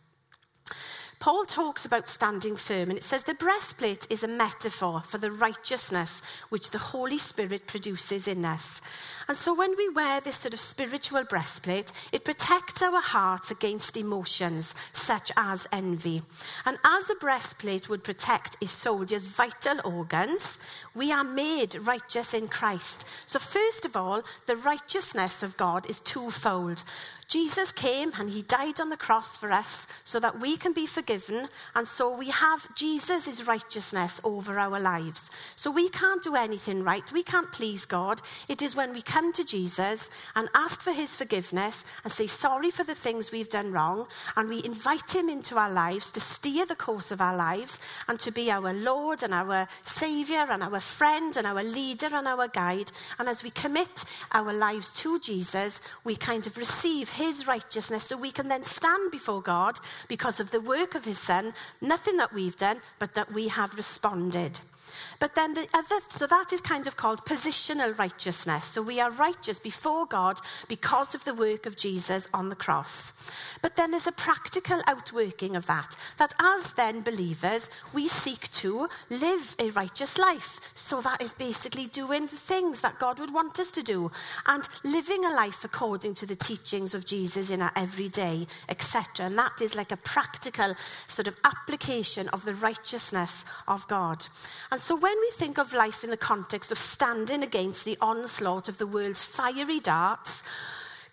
Paul 1.23 1.45
talks 1.45 1.85
about 1.85 2.09
standing 2.09 2.57
firm, 2.57 2.89
and 2.89 2.97
it 2.97 3.03
says 3.03 3.23
the 3.23 3.33
breastplate 3.33 4.07
is 4.09 4.25
a 4.25 4.27
metaphor 4.27 5.01
for 5.07 5.17
the 5.17 5.31
righteousness 5.31 6.21
which 6.49 6.69
the 6.69 6.77
Holy 6.77 7.17
Spirit 7.17 7.65
produces 7.65 8.27
in 8.27 8.43
us. 8.43 8.81
And 9.29 9.37
so 9.37 9.53
when 9.53 9.73
we 9.77 9.87
wear 9.87 10.19
this 10.19 10.35
sort 10.35 10.53
of 10.53 10.59
spiritual 10.59 11.23
breastplate, 11.23 11.93
it 12.11 12.25
protects 12.25 12.81
our 12.81 12.99
hearts 12.99 13.51
against 13.51 13.95
emotions 13.95 14.75
such 14.91 15.31
as 15.37 15.65
envy. 15.71 16.23
And 16.65 16.77
as 16.83 17.09
a 17.09 17.15
breastplate 17.15 17.87
would 17.87 18.03
protect 18.03 18.61
a 18.61 18.67
soldier's 18.67 19.23
vital 19.23 19.79
organs, 19.85 20.59
we 20.93 21.13
are 21.13 21.23
made 21.23 21.75
righteous 21.87 22.33
in 22.33 22.49
Christ. 22.49 23.05
So, 23.27 23.39
first 23.39 23.85
of 23.85 23.95
all, 23.95 24.23
the 24.45 24.57
righteousness 24.57 25.41
of 25.41 25.55
God 25.55 25.89
is 25.89 26.01
twofold. 26.01 26.83
Jesus 27.33 27.71
came 27.71 28.11
and 28.19 28.29
he 28.29 28.43
died 28.43 28.79
on 28.79 28.89
the 28.89 28.95
cross 28.95 29.37
for 29.37 29.51
us 29.51 29.87
so 30.03 30.19
that 30.19 30.39
we 30.39 30.55
can 30.55 30.71
be 30.71 30.85
forgiven. 30.85 31.47
And 31.73 31.87
so 31.87 32.15
we 32.15 32.29
have 32.29 32.75
Jesus' 32.75 33.47
righteousness 33.47 34.21
over 34.23 34.59
our 34.59 34.79
lives. 34.79 35.31
So 35.55 35.71
we 35.71 35.89
can't 35.89 36.21
do 36.21 36.35
anything 36.35 36.83
right. 36.83 37.11
We 37.11 37.23
can't 37.23 37.51
please 37.51 37.87
God. 37.87 38.21
It 38.47 38.61
is 38.61 38.75
when 38.75 38.93
we 38.93 39.01
come 39.01 39.33
to 39.33 39.43
Jesus 39.43 40.11
and 40.35 40.47
ask 40.53 40.83
for 40.83 40.91
his 40.91 41.15
forgiveness 41.15 41.85
and 42.03 42.13
say 42.13 42.27
sorry 42.27 42.69
for 42.69 42.83
the 42.83 42.93
things 42.93 43.31
we've 43.31 43.49
done 43.49 43.71
wrong. 43.71 44.05
And 44.35 44.47
we 44.47 44.63
invite 44.63 45.15
him 45.15 45.27
into 45.27 45.57
our 45.57 45.71
lives 45.71 46.11
to 46.11 46.19
steer 46.19 46.67
the 46.67 46.75
course 46.75 47.09
of 47.09 47.19
our 47.19 47.35
lives 47.35 47.79
and 48.07 48.19
to 48.19 48.29
be 48.29 48.51
our 48.51 48.73
Lord 48.73 49.23
and 49.23 49.33
our 49.33 49.67
Savior 49.81 50.45
and 50.51 50.61
our 50.61 50.79
friend 50.79 51.35
and 51.35 51.47
our 51.47 51.63
leader 51.63 52.09
and 52.13 52.27
our 52.27 52.47
guide. 52.47 52.91
And 53.17 53.27
as 53.27 53.41
we 53.41 53.49
commit 53.49 54.05
our 54.33 54.53
lives 54.53 54.93
to 55.01 55.19
Jesus, 55.19 55.81
we 56.03 56.15
kind 56.15 56.45
of 56.45 56.57
receive 56.57 57.09
his 57.09 57.22
righteousness 57.47 58.03
so 58.03 58.17
we 58.17 58.31
can 58.31 58.47
then 58.47 58.63
stand 58.63 59.11
before 59.11 59.41
God 59.41 59.79
because 60.07 60.39
of 60.39 60.51
the 60.51 60.61
work 60.61 60.95
of 60.95 61.05
his 61.05 61.19
son, 61.19 61.53
nothing 61.81 62.17
that 62.17 62.33
we've 62.33 62.57
done, 62.57 62.77
but 62.99 63.13
that 63.13 63.31
we 63.31 63.47
have 63.47 63.75
responded. 63.75 64.59
But 65.19 65.35
then 65.35 65.53
the 65.53 65.67
other, 65.73 65.99
so 66.09 66.27
that 66.27 66.53
is 66.53 66.61
kind 66.61 66.87
of 66.87 66.95
called 66.95 67.25
positional 67.25 67.97
righteousness. 67.97 68.65
So 68.65 68.81
we 68.81 68.99
are 68.99 69.11
righteous 69.11 69.59
before 69.59 70.05
God 70.05 70.39
because 70.67 71.15
of 71.15 71.23
the 71.23 71.33
work 71.33 71.65
of 71.65 71.75
Jesus 71.75 72.27
on 72.33 72.49
the 72.49 72.55
cross. 72.55 73.13
But 73.61 73.75
then 73.75 73.91
there's 73.91 74.07
a 74.07 74.11
practical 74.11 74.81
outworking 74.87 75.55
of 75.55 75.65
that, 75.67 75.95
that 76.17 76.33
as 76.39 76.73
then 76.73 77.01
believers, 77.01 77.69
we 77.93 78.07
seek 78.07 78.51
to 78.51 78.87
live 79.09 79.55
a 79.59 79.69
righteous 79.71 80.17
life. 80.17 80.59
So 80.75 81.01
that 81.01 81.21
is 81.21 81.33
basically 81.33 81.87
doing 81.87 82.23
the 82.27 82.35
things 82.35 82.81
that 82.81 82.99
God 82.99 83.19
would 83.19 83.33
want 83.33 83.59
us 83.59 83.71
to 83.73 83.83
do 83.83 84.11
and 84.45 84.67
living 84.83 85.25
a 85.25 85.33
life 85.33 85.63
according 85.63 86.13
to 86.15 86.25
the 86.25 86.35
teachings 86.35 86.93
of 86.93 87.05
Jesus 87.05 87.49
in 87.49 87.61
our 87.61 87.71
everyday, 87.75 88.47
etc. 88.69 89.25
And 89.25 89.37
that 89.37 89.61
is 89.61 89.75
like 89.75 89.91
a 89.91 89.97
practical 89.97 90.75
sort 91.07 91.27
of 91.27 91.37
application 91.43 92.29
of 92.29 92.45
the 92.45 92.53
righteousness 92.55 93.45
of 93.67 93.87
God. 93.87 94.25
And 94.71 94.79
so 94.79 94.92
when 94.95 95.19
we 95.19 95.29
think 95.31 95.57
of 95.57 95.73
life 95.73 96.03
in 96.03 96.09
the 96.09 96.17
context 96.17 96.71
of 96.71 96.77
standing 96.77 97.43
against 97.43 97.85
the 97.85 97.97
onslaught 98.01 98.67
of 98.67 98.77
the 98.77 98.87
world's 98.87 99.23
fiery 99.23 99.79
darts 99.79 100.43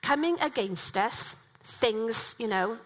coming 0.03 0.41
against 0.41 0.97
us, 0.97 1.37
things, 1.63 2.35
you 2.39 2.49
know, 2.49 2.79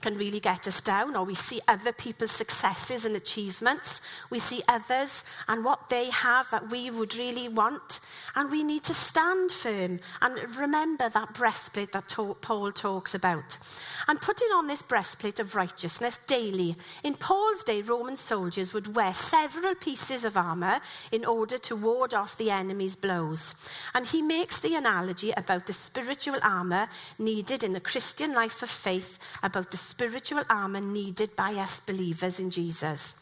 can 0.00 0.16
really 0.16 0.40
get 0.40 0.66
us 0.66 0.80
down, 0.80 1.16
or 1.16 1.24
we 1.24 1.34
see 1.34 1.60
other 1.68 1.92
people's 1.92 2.30
successes 2.30 3.04
and 3.04 3.16
achievements. 3.16 4.00
We 4.30 4.38
see 4.38 4.62
others 4.68 5.24
and 5.48 5.64
what 5.64 5.88
they 5.88 6.10
have 6.10 6.50
that 6.50 6.70
we 6.70 6.90
would 6.90 7.16
really 7.16 7.48
want. 7.48 8.00
And 8.34 8.50
we 8.50 8.62
need 8.62 8.84
to 8.84 8.94
stand 8.94 9.50
firm 9.50 10.00
and 10.22 10.56
remember 10.56 11.08
that 11.08 11.34
breastplate 11.34 11.92
that 11.92 12.14
Paul 12.40 12.72
talks 12.72 13.14
about. 13.14 13.58
And 14.06 14.20
putting 14.20 14.48
on 14.48 14.66
this 14.66 14.82
breastplate 14.82 15.40
of 15.40 15.54
righteousness 15.54 16.18
daily. 16.26 16.76
In 17.02 17.14
Paul's 17.14 17.64
day, 17.64 17.82
Roman 17.82 18.16
soldiers 18.16 18.72
would 18.72 18.94
wear 18.94 19.12
several 19.14 19.74
pieces 19.74 20.24
of 20.24 20.36
armor 20.36 20.80
in 21.12 21.24
order 21.24 21.58
to 21.58 21.76
ward 21.76 22.14
off 22.14 22.36
the 22.36 22.50
enemy's 22.50 22.96
blows. 22.96 23.54
And 23.94 24.06
he 24.06 24.22
makes 24.22 24.58
the 24.60 24.74
analogy 24.74 25.32
about 25.32 25.66
the 25.66 25.72
spiritual 25.72 26.38
armor 26.42 26.88
needed 27.18 27.62
in 27.64 27.72
the 27.72 27.80
Christian 27.80 28.32
life 28.32 28.62
of 28.62 28.70
faith, 28.70 29.18
about 29.42 29.70
the 29.70 29.76
spiritual 29.88 30.44
armor 30.50 30.80
needed 30.80 31.34
by 31.34 31.54
us 31.54 31.80
believers 31.80 32.38
in 32.38 32.50
Jesus. 32.50 33.16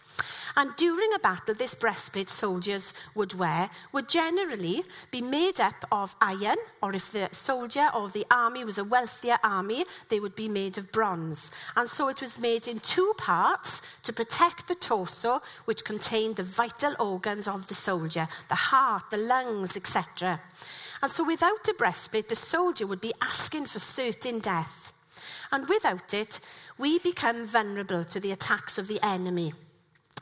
And 0.58 0.74
during 0.76 1.12
a 1.12 1.18
battle, 1.18 1.54
this 1.54 1.74
breastplate 1.74 2.30
soldiers 2.30 2.94
would 3.14 3.34
wear 3.34 3.68
would 3.92 4.08
generally 4.08 4.84
be 5.10 5.20
made 5.20 5.60
up 5.60 5.84
of 5.92 6.16
iron, 6.22 6.56
or 6.82 6.94
if 6.94 7.12
the 7.12 7.28
soldier 7.30 7.90
or 7.94 8.08
the 8.08 8.26
army 8.30 8.64
was 8.64 8.78
a 8.78 8.84
wealthier 8.84 9.38
army, 9.44 9.84
they 10.08 10.18
would 10.18 10.34
be 10.34 10.48
made 10.48 10.78
of 10.78 10.90
bronze. 10.92 11.50
And 11.76 11.88
so 11.88 12.08
it 12.08 12.22
was 12.22 12.38
made 12.38 12.66
in 12.68 12.80
two 12.80 13.12
parts 13.18 13.82
to 14.04 14.14
protect 14.14 14.66
the 14.66 14.74
torso, 14.74 15.42
which 15.66 15.84
contained 15.84 16.36
the 16.36 16.42
vital 16.42 16.94
organs 16.98 17.46
of 17.46 17.68
the 17.68 17.74
soldier 17.74 18.26
the 18.48 18.54
heart, 18.54 19.10
the 19.10 19.18
lungs, 19.18 19.76
etc. 19.76 20.40
And 21.02 21.10
so 21.10 21.22
without 21.22 21.68
a 21.68 21.74
breastplate, 21.74 22.28
the 22.28 22.36
soldier 22.36 22.86
would 22.86 23.02
be 23.02 23.12
asking 23.20 23.66
for 23.66 23.78
certain 23.78 24.38
death. 24.38 24.92
And 25.56 25.66
without 25.70 26.12
it, 26.12 26.38
we 26.76 26.98
become 26.98 27.46
vulnerable 27.46 28.04
to 28.04 28.20
the 28.20 28.30
attacks 28.30 28.76
of 28.76 28.88
the 28.88 29.02
enemy. 29.02 29.54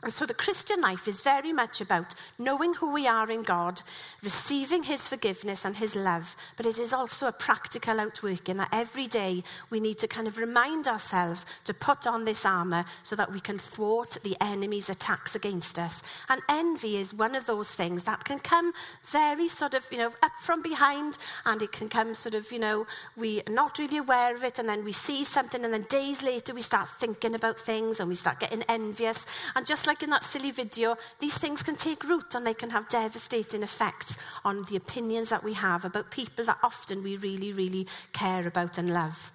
And 0.05 0.13
so 0.13 0.27
the 0.27 0.35
Christian 0.35 0.81
life 0.81 1.07
is 1.07 1.21
very 1.21 1.51
much 1.51 1.81
about 1.81 2.13
knowing 2.37 2.75
who 2.75 2.91
we 2.91 3.07
are 3.07 3.31
in 3.31 3.41
God, 3.41 3.81
receiving 4.21 4.83
His 4.83 5.07
forgiveness 5.07 5.65
and 5.65 5.75
His 5.75 5.95
love, 5.95 6.37
but 6.57 6.67
it 6.67 6.77
is 6.77 6.93
also 6.93 7.27
a 7.27 7.31
practical 7.31 7.99
outworking 7.99 8.57
that 8.57 8.69
every 8.71 9.07
day 9.07 9.43
we 9.71 9.79
need 9.79 9.97
to 9.97 10.07
kind 10.07 10.27
of 10.27 10.37
remind 10.37 10.87
ourselves 10.87 11.47
to 11.63 11.73
put 11.73 12.05
on 12.05 12.23
this 12.23 12.45
armour 12.45 12.85
so 13.01 13.15
that 13.15 13.33
we 13.33 13.39
can 13.39 13.57
thwart 13.57 14.15
the 14.21 14.37
enemy's 14.39 14.91
attacks 14.91 15.35
against 15.35 15.79
us. 15.79 16.03
And 16.29 16.39
envy 16.49 16.97
is 16.97 17.11
one 17.11 17.33
of 17.33 17.47
those 17.47 17.73
things 17.73 18.03
that 18.03 18.25
can 18.25 18.37
come 18.37 18.73
very 19.05 19.47
sort 19.47 19.73
of, 19.73 19.87
you 19.91 19.97
know, 19.97 20.11
up 20.21 20.33
from 20.39 20.61
behind, 20.61 21.17
and 21.45 21.63
it 21.63 21.71
can 21.71 21.89
come 21.89 22.13
sort 22.13 22.35
of, 22.35 22.51
you 22.51 22.59
know, 22.59 22.85
we 23.17 23.41
are 23.47 23.51
not 23.51 23.79
really 23.79 23.97
aware 23.97 24.35
of 24.35 24.43
it, 24.43 24.59
and 24.59 24.69
then 24.69 24.83
we 24.83 24.91
see 24.91 25.25
something, 25.25 25.65
and 25.65 25.73
then 25.73 25.87
days 25.89 26.21
later 26.21 26.53
we 26.53 26.61
start 26.61 26.89
thinking 26.89 27.33
about 27.33 27.59
things 27.59 27.99
and 27.99 28.07
we 28.07 28.13
start 28.13 28.39
getting 28.39 28.61
envious. 28.69 29.25
And 29.55 29.65
just 29.65 29.87
like 29.87 29.94
in 30.03 30.09
that 30.11 30.23
silly 30.23 30.51
video, 30.51 30.97
these 31.19 31.37
things 31.37 31.63
can 31.63 31.75
take 31.75 32.03
root 32.03 32.35
and 32.35 32.45
they 32.45 32.53
can 32.53 32.69
have 32.69 32.87
devastating 32.89 33.63
effects 33.63 34.17
on 34.43 34.63
the 34.65 34.75
opinions 34.75 35.29
that 35.29 35.43
we 35.43 35.53
have 35.53 35.85
about 35.85 36.11
people 36.11 36.45
that 36.45 36.57
often 36.63 37.03
we 37.03 37.17
really, 37.17 37.51
really 37.53 37.87
care 38.13 38.47
about 38.47 38.77
and 38.77 38.93
love. 38.93 39.31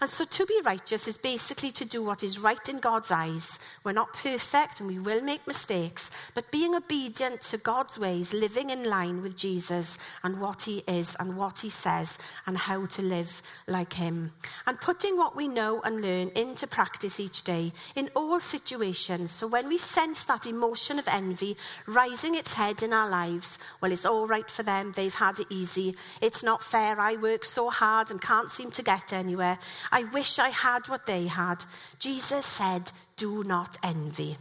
And 0.00 0.10
so 0.10 0.24
to 0.24 0.46
be 0.46 0.60
righteous 0.64 1.08
is 1.08 1.16
basically 1.16 1.70
to 1.72 1.84
do 1.84 2.02
what 2.02 2.22
is 2.22 2.38
right 2.38 2.68
in 2.68 2.78
God's 2.78 3.10
eyes. 3.10 3.58
We're 3.84 3.92
not 3.92 4.12
perfect 4.12 4.80
and 4.80 4.88
we 4.88 4.98
will 4.98 5.22
make 5.22 5.46
mistakes, 5.46 6.10
but 6.34 6.50
being 6.50 6.74
obedient 6.74 7.40
to 7.42 7.58
God's 7.58 7.98
ways, 7.98 8.34
living 8.34 8.70
in 8.70 8.84
line 8.84 9.22
with 9.22 9.36
Jesus 9.36 9.98
and 10.22 10.40
what 10.40 10.62
he 10.62 10.82
is 10.86 11.16
and 11.18 11.36
what 11.36 11.60
he 11.60 11.70
says 11.70 12.18
and 12.46 12.58
how 12.58 12.86
to 12.86 13.02
live 13.02 13.42
like 13.66 13.94
him. 13.94 14.32
And 14.66 14.80
putting 14.80 15.16
what 15.16 15.36
we 15.36 15.48
know 15.48 15.80
and 15.82 16.02
learn 16.02 16.30
into 16.34 16.66
practice 16.66 17.18
each 17.18 17.42
day 17.42 17.72
in 17.94 18.10
all 18.14 18.38
situations. 18.40 19.30
So 19.30 19.46
when 19.46 19.68
we 19.68 19.78
sense 19.78 20.24
that 20.24 20.46
emotion 20.46 20.98
of 20.98 21.08
envy 21.08 21.56
rising 21.86 22.34
its 22.34 22.52
head 22.52 22.82
in 22.82 22.92
our 22.92 23.08
lives, 23.08 23.58
well, 23.80 23.92
it's 23.92 24.06
all 24.06 24.26
right 24.26 24.50
for 24.50 24.62
them. 24.62 24.92
They've 24.94 25.14
had 25.14 25.40
it 25.40 25.46
easy. 25.50 25.94
It's 26.20 26.42
not 26.42 26.62
fair. 26.62 27.00
I 27.00 27.16
work 27.16 27.44
so 27.44 27.70
hard 27.70 28.10
and 28.10 28.20
can't 28.20 28.50
seem 28.50 28.70
to 28.72 28.82
get 28.82 29.12
anywhere. 29.12 29.58
I 29.92 30.04
wish 30.04 30.38
I 30.38 30.50
had 30.50 30.88
what 30.88 31.06
they 31.06 31.26
had. 31.26 31.64
Jesus 31.98 32.46
said, 32.46 32.92
Do 33.16 33.44
not 33.44 33.76
envy. 33.82 34.36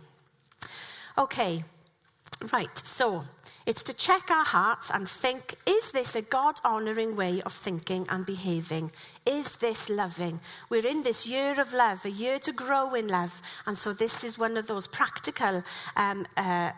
Okay, 1.18 1.64
right, 2.52 2.78
so 2.78 3.24
it's 3.66 3.84
to 3.84 3.94
check 3.94 4.30
our 4.30 4.46
hearts 4.46 4.92
and 4.92 5.10
think 5.10 5.56
is 5.66 5.92
this 5.92 6.16
a 6.16 6.22
God 6.22 6.60
honouring 6.64 7.16
way 7.16 7.42
of 7.42 7.54
thinking 7.54 8.06
and 8.10 8.26
behaving? 8.26 8.92
Is 9.26 9.56
this 9.56 9.90
loving? 9.90 10.40
We're 10.70 10.86
in 10.86 11.02
this 11.04 11.26
year 11.26 11.60
of 11.60 11.74
love, 11.74 12.06
a 12.06 12.12
year 12.12 12.38
to 12.40 12.52
grow 12.52 12.94
in 12.94 13.08
love. 13.08 13.42
And 13.66 13.76
so 13.78 13.92
this 13.94 14.24
is 14.24 14.38
one 14.38 14.58
of 14.58 14.68
those 14.68 14.86
practical 14.86 15.64
um, 15.96 16.28
uh, 16.38 16.72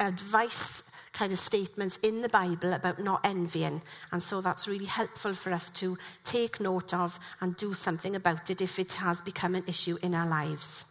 advice 0.00 0.82
kind 1.12 1.32
of 1.32 1.38
statements 1.38 1.98
in 2.02 2.22
the 2.22 2.28
Bible 2.28 2.72
about 2.72 2.98
not 3.02 3.20
envying. 3.24 3.82
And 4.12 4.22
so 4.22 4.40
that's 4.40 4.68
really 4.68 4.86
helpful 4.86 5.34
for 5.34 5.52
us 5.52 5.70
to 5.72 5.98
take 6.24 6.60
note 6.60 6.94
of 6.94 7.18
and 7.40 7.56
do 7.56 7.74
something 7.74 8.16
about 8.16 8.50
it 8.50 8.62
if 8.62 8.78
it 8.78 8.94
has 8.94 9.20
become 9.20 9.54
an 9.54 9.64
issue 9.66 9.96
in 10.02 10.14
our 10.14 10.26
lives. 10.26 10.84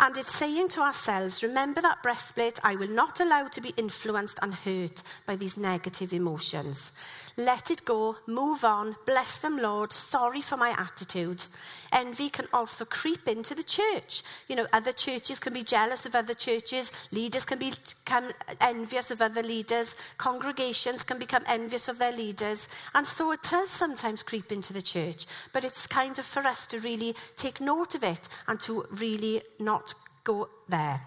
And 0.00 0.16
it's 0.18 0.34
saying 0.34 0.68
to 0.70 0.80
ourselves, 0.80 1.42
remember 1.42 1.80
that 1.80 2.02
breastplate, 2.02 2.58
I 2.64 2.74
will 2.74 2.88
not 2.88 3.20
allow 3.20 3.46
to 3.46 3.60
be 3.60 3.74
influenced 3.76 4.38
and 4.42 4.52
hurt 4.52 5.02
by 5.24 5.36
these 5.36 5.56
negative 5.56 6.12
emotions. 6.12 6.92
Let 7.36 7.72
it 7.72 7.84
go, 7.84 8.16
move 8.26 8.64
on, 8.64 8.94
bless 9.06 9.38
them, 9.38 9.58
Lord, 9.58 9.90
sorry 9.90 10.40
for 10.40 10.56
my 10.56 10.70
attitude. 10.70 11.44
Envy 11.92 12.28
can 12.28 12.46
also 12.52 12.84
creep 12.84 13.26
into 13.26 13.56
the 13.56 13.62
church. 13.64 14.22
You 14.46 14.54
know, 14.54 14.66
other 14.72 14.92
churches 14.92 15.40
can 15.40 15.52
be 15.52 15.64
jealous 15.64 16.06
of 16.06 16.14
other 16.14 16.34
churches, 16.34 16.92
leaders 17.10 17.44
can 17.44 17.58
become 17.58 18.30
envious 18.60 19.10
of 19.10 19.20
other 19.20 19.42
leaders, 19.42 19.96
congregations 20.16 21.02
can 21.02 21.18
become 21.18 21.42
envious 21.46 21.88
of 21.88 21.98
their 21.98 22.12
leaders, 22.12 22.68
and 22.94 23.04
so 23.04 23.32
it 23.32 23.42
does 23.42 23.68
sometimes 23.68 24.22
creep 24.22 24.52
into 24.52 24.72
the 24.72 24.82
church. 24.82 25.26
But 25.52 25.64
it's 25.64 25.88
kind 25.88 26.16
of 26.18 26.24
for 26.24 26.46
us 26.46 26.68
to 26.68 26.78
really 26.78 27.16
take 27.34 27.60
note 27.60 27.96
of 27.96 28.04
it 28.04 28.28
and 28.46 28.60
to 28.60 28.86
really 28.92 29.42
not 29.58 29.92
go 30.22 30.48
there. 30.68 31.00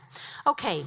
Okay, 0.45 0.85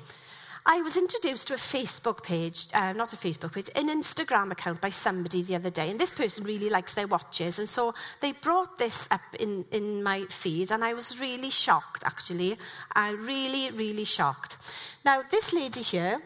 I 0.67 0.83
was 0.83 0.97
introduced 0.97 1.49
to 1.49 1.55
a 1.55 1.57
Facebook 1.57 2.23
page, 2.23 2.67
uh, 2.75 2.93
not 2.93 3.13
a 3.13 3.17
Facebook 3.17 3.53
page, 3.53 3.71
an 3.75 3.89
Instagram 3.89 4.53
account 4.53 4.81
by 4.81 4.91
somebody 4.91 5.43
the 5.43 5.57
other 5.57 5.71
day. 5.71 5.91
And 5.91 5.99
this 5.99 6.13
person 6.13 6.45
really 6.45 6.69
likes 6.69 6.95
their 6.95 7.07
watches. 7.07 7.59
And 7.59 7.69
so 7.69 7.95
they 8.21 8.33
brought 8.33 8.79
this 8.79 9.09
up 9.11 9.21
in, 9.39 9.65
in 9.71 10.03
my 10.03 10.23
feed. 10.25 10.71
And 10.71 10.85
I 10.85 10.95
was 10.95 11.19
really 11.19 11.51
shocked, 11.51 12.05
actually. 12.05 12.59
I 12.93 13.11
really, 13.11 13.71
really 13.71 14.05
shocked. 14.05 14.59
Now, 15.05 15.23
this 15.29 15.53
lady 15.53 15.83
here, 15.83 16.21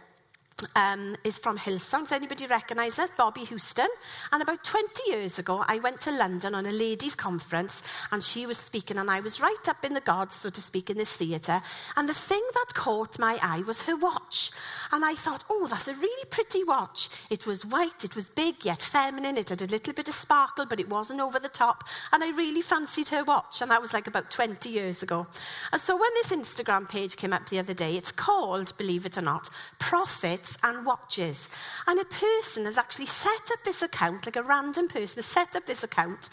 um, 0.76 1.16
is 1.25 1.38
from 1.38 1.58
Hillsong. 1.58 2.00
Does 2.00 2.12
anybody 2.12 2.46
recognise 2.46 2.99
us? 2.99 3.11
Bobbie 3.16 3.44
Houston. 3.44 3.88
And 4.32 4.42
about 4.42 4.64
20 4.64 5.11
years 5.11 5.38
ago, 5.38 5.64
I 5.66 5.78
went 5.78 6.00
to 6.02 6.11
London 6.11 6.54
on 6.54 6.66
a 6.66 6.70
ladies' 6.70 7.14
conference, 7.14 7.82
and 8.12 8.23
she 8.23 8.46
was 8.46 8.58
speaking, 8.58 8.99
and 8.99 9.11
I 9.11 9.20
was 9.20 9.40
right 9.40 9.68
up 9.68 9.84
in 9.84 9.94
the 9.94 10.00
gods, 10.00 10.34
so 10.34 10.49
to 10.50 10.62
speak, 10.62 10.90
in 10.90 10.96
this 10.96 11.16
theatre. 11.16 11.62
And 11.96 12.08
the 12.08 12.14
thing 12.14 12.42
that 12.54 12.75
caught 12.75 13.18
my 13.18 13.38
eye 13.42 13.62
was 13.66 13.82
her 13.82 13.96
watch. 13.96 14.50
And 14.92 15.04
I 15.04 15.14
thought, 15.14 15.44
oh, 15.50 15.66
that's 15.66 15.88
a 15.88 15.94
really 15.94 16.25
pretty 16.30 16.64
watch. 16.64 17.08
It 17.30 17.46
was 17.46 17.64
white, 17.64 18.04
it 18.04 18.14
was 18.14 18.28
big, 18.28 18.64
yet 18.64 18.82
feminine, 18.82 19.38
it 19.38 19.49
had 19.49 19.62
a 19.62 19.66
little 19.66 19.92
bit 19.92 20.08
of 20.08 20.14
sparkle, 20.14 20.66
but 20.66 20.80
it 20.80 20.88
wasn't 20.88 21.20
over 21.20 21.38
the 21.38 21.49
top. 21.49 21.84
And 22.12 22.23
I 22.23 22.30
really 22.30 22.62
fancied 22.62 23.08
her 23.08 23.25
watch, 23.25 23.61
and 23.61 23.70
that 23.70 23.80
was 23.80 23.92
like 23.92 24.06
about 24.06 24.30
20 24.30 24.68
years 24.68 25.02
ago. 25.02 25.26
And 25.73 25.80
so 25.80 25.96
when 25.96 26.11
this 26.14 26.32
Instagram 26.32 26.88
page 26.88 27.16
came 27.16 27.32
up 27.32 27.49
the 27.49 27.58
other 27.58 27.75
day, 27.75 27.96
it's 27.96 28.12
called, 28.12 28.76
believe 28.78 29.06
it 29.06 29.18
or 29.18 29.23
not, 29.23 29.49
Profit 29.78 30.43
bracelets 30.44 30.58
and 30.62 30.86
watches. 30.86 31.48
And 31.86 32.00
a 32.00 32.04
person 32.04 32.64
has 32.66 32.78
actually 32.78 33.06
set 33.06 33.50
up 33.52 33.62
this 33.64 33.82
account, 33.82 34.26
like 34.26 34.36
a 34.36 34.42
random 34.42 34.88
person 34.88 35.16
has 35.16 35.26
set 35.26 35.56
up 35.56 35.66
this 35.66 35.84
account 35.84 36.28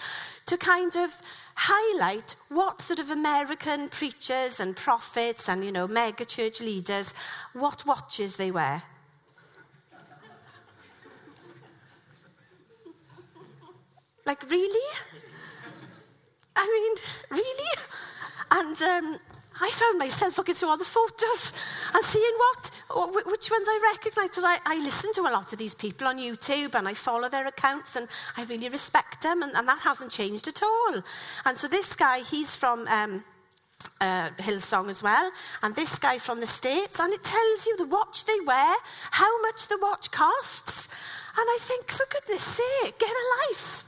to 0.45 0.57
kind 0.57 0.95
of 0.95 1.11
highlight 1.55 2.35
what 2.49 2.81
sort 2.81 2.99
of 2.99 3.11
American 3.11 3.89
preachers 3.89 4.59
and 4.59 4.75
prophets 4.75 5.49
and, 5.49 5.63
you 5.63 5.71
know, 5.71 5.87
mega 5.87 6.25
church 6.25 6.61
leaders, 6.61 7.13
what 7.53 7.85
watches 7.85 8.35
they 8.35 8.51
wear. 8.51 8.83
like, 14.25 14.49
really? 14.49 14.89
I 16.55 16.65
mean, 16.65 16.95
really? 17.41 17.71
And 18.51 18.81
um, 18.81 19.19
I 19.61 19.69
found 19.69 19.99
myself 19.99 20.37
looking 20.37 20.55
through 20.55 20.69
all 20.69 20.77
the 20.77 20.85
photos 20.85 21.53
and 21.93 22.03
seeing 22.03 22.35
what, 22.37 22.71
which 23.25 23.51
ones 23.51 23.67
I 23.69 23.91
recognised. 23.93 24.31
Because 24.31 24.43
I, 24.43 24.57
I 24.65 24.83
listen 24.83 25.13
to 25.13 25.21
a 25.21 25.31
lot 25.31 25.53
of 25.53 25.59
these 25.59 25.73
people 25.73 26.07
on 26.07 26.17
YouTube 26.17 26.75
and 26.75 26.87
I 26.87 26.93
follow 26.93 27.29
their 27.29 27.47
accounts 27.47 27.95
and 27.95 28.07
I 28.35 28.43
really 28.43 28.69
respect 28.69 29.21
them, 29.21 29.43
and, 29.43 29.55
and 29.55 29.67
that 29.67 29.79
hasn't 29.79 30.11
changed 30.11 30.47
at 30.47 30.63
all. 30.63 31.01
And 31.45 31.57
so 31.57 31.67
this 31.67 31.95
guy, 31.95 32.19
he's 32.19 32.55
from. 32.55 32.87
Um, 32.87 33.23
uh, 33.99 34.29
Hillsong 34.37 34.89
as 34.89 35.01
well, 35.01 35.31
and 35.63 35.75
this 35.75 35.97
guy 35.97 36.19
from 36.19 36.39
the 36.39 36.45
States, 36.45 36.99
and 36.99 37.11
it 37.11 37.23
tells 37.23 37.65
you 37.65 37.75
the 37.77 37.85
watch 37.85 38.25
they 38.25 38.39
wear, 38.45 38.75
how 39.09 39.41
much 39.41 39.67
the 39.69 39.77
watch 39.81 40.11
costs. 40.11 40.87
And 41.35 41.47
I 41.49 41.57
think, 41.59 41.89
for 41.89 42.05
goodness 42.09 42.43
sake, 42.43 42.99
get 42.99 43.09
a 43.09 43.49
life. 43.49 43.85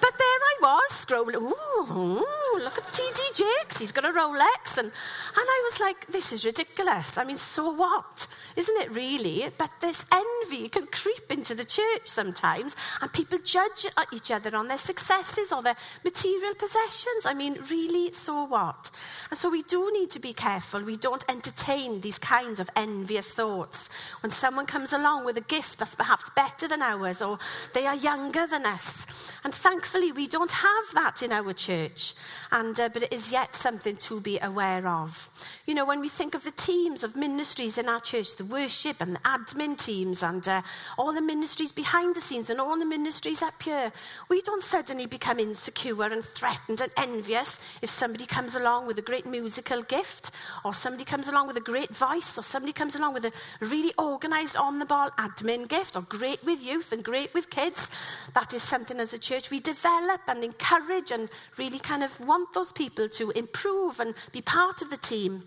But 0.00 0.18
there 0.18 0.26
I 0.26 0.56
was, 0.62 0.90
scrolling. 0.92 1.34
Ooh, 1.34 2.60
look 2.62 2.78
at 2.78 2.92
TD 2.92 3.20
Jakes. 3.34 3.80
He's 3.80 3.92
got 3.92 4.04
a 4.04 4.08
Rolex. 4.08 4.78
And, 4.78 4.86
and 4.88 4.92
I 5.36 5.60
was 5.64 5.80
like, 5.80 6.06
this 6.06 6.32
is 6.32 6.44
ridiculous. 6.44 7.18
I 7.18 7.24
mean, 7.24 7.36
so 7.36 7.70
what? 7.70 8.26
Isn't 8.56 8.80
it 8.80 8.90
really? 8.92 9.50
But 9.56 9.70
this 9.80 10.06
envy 10.12 10.68
can 10.68 10.86
creep 10.86 11.30
into 11.30 11.54
the 11.54 11.64
church 11.64 12.04
sometimes, 12.04 12.76
and 13.00 13.12
people 13.12 13.38
judge 13.38 13.86
each 14.12 14.30
other 14.30 14.54
on 14.56 14.68
their 14.68 14.78
successes 14.78 15.52
or 15.52 15.62
their 15.62 15.76
material 16.04 16.54
possessions. 16.54 17.26
I 17.26 17.34
mean, 17.34 17.58
really, 17.70 18.12
so 18.12 18.44
what? 18.44 18.90
And 19.30 19.38
so 19.38 19.50
we 19.50 19.62
do 19.62 19.90
need 19.92 20.10
to 20.10 20.20
be 20.20 20.32
careful. 20.32 20.82
We 20.82 20.96
don't 20.96 21.24
entertain 21.28 22.00
these 22.00 22.18
kinds 22.18 22.60
of 22.60 22.70
envious 22.76 23.32
thoughts. 23.32 23.88
When 24.22 24.30
someone 24.30 24.66
comes 24.66 24.92
along 24.92 25.24
with 25.24 25.36
a 25.36 25.42
gift 25.42 25.78
that's 25.78 25.94
perhaps 25.94 26.30
better 26.30 26.68
than 26.68 26.82
ours, 26.82 27.22
or 27.22 27.38
they 27.72 27.86
are 27.86 27.96
younger 27.96 28.46
than 28.46 28.66
us. 28.66 29.06
And 29.44 29.54
thankfully, 29.54 29.85
thankfully, 29.86 30.10
we 30.10 30.26
don't 30.26 30.50
have 30.50 30.84
that 30.94 31.22
in 31.22 31.30
our 31.30 31.52
church, 31.52 32.14
and, 32.50 32.78
uh, 32.80 32.88
but 32.92 33.04
it 33.04 33.12
is 33.12 33.30
yet 33.30 33.54
something 33.54 33.94
to 33.96 34.20
be 34.20 34.36
aware 34.40 34.86
of. 34.88 35.30
You 35.64 35.74
know, 35.74 35.84
when 35.84 36.00
we 36.00 36.08
think 36.08 36.34
of 36.34 36.42
the 36.42 36.50
teams 36.50 37.04
of 37.04 37.14
ministries 37.14 37.78
in 37.78 37.88
our 37.88 38.00
church, 38.00 38.34
the 38.34 38.44
worship 38.44 39.00
and 39.00 39.14
the 39.14 39.20
admin 39.20 39.78
teams, 39.78 40.24
and 40.24 40.46
uh, 40.48 40.62
all 40.98 41.12
the 41.12 41.20
ministries 41.20 41.70
behind 41.70 42.16
the 42.16 42.20
scenes, 42.20 42.50
and 42.50 42.60
all 42.60 42.76
the 42.76 42.84
ministries 42.84 43.42
up 43.42 43.62
here, 43.62 43.92
we 44.28 44.40
don't 44.42 44.62
suddenly 44.62 45.06
become 45.06 45.38
insecure 45.38 46.02
and 46.02 46.24
threatened 46.24 46.80
and 46.80 46.92
envious 46.96 47.60
if 47.80 47.88
somebody 47.88 48.26
comes 48.26 48.56
along 48.56 48.88
with 48.88 48.98
a 48.98 49.02
great 49.02 49.24
musical 49.24 49.82
gift, 49.82 50.32
or 50.64 50.74
somebody 50.74 51.04
comes 51.04 51.28
along 51.28 51.46
with 51.46 51.56
a 51.56 51.60
great 51.60 51.94
voice, 51.94 52.36
or 52.36 52.42
somebody 52.42 52.72
comes 52.72 52.96
along 52.96 53.14
with 53.14 53.24
a 53.24 53.32
really 53.60 53.92
organized, 53.98 54.56
on 54.56 54.80
the 54.80 54.84
ball 54.84 55.10
admin 55.10 55.68
gift, 55.68 55.94
or 55.96 56.02
great 56.02 56.44
with 56.44 56.60
youth 56.64 56.90
and 56.90 57.04
great 57.04 57.32
with 57.34 57.50
kids. 57.50 57.88
That 58.34 58.52
is 58.52 58.62
something 58.64 58.98
as 58.98 59.12
a 59.12 59.18
church 59.18 59.48
we 59.48 59.60
develop 59.60 59.75
develop 59.76 60.20
and 60.28 60.42
encourage 60.44 61.10
and 61.10 61.28
really 61.58 61.78
kind 61.78 62.02
of 62.02 62.18
want 62.20 62.52
those 62.54 62.72
people 62.72 63.08
to 63.08 63.30
improve 63.32 64.00
and 64.00 64.14
be 64.32 64.40
part 64.40 64.82
of 64.82 64.90
the 64.90 64.96
team. 64.96 65.42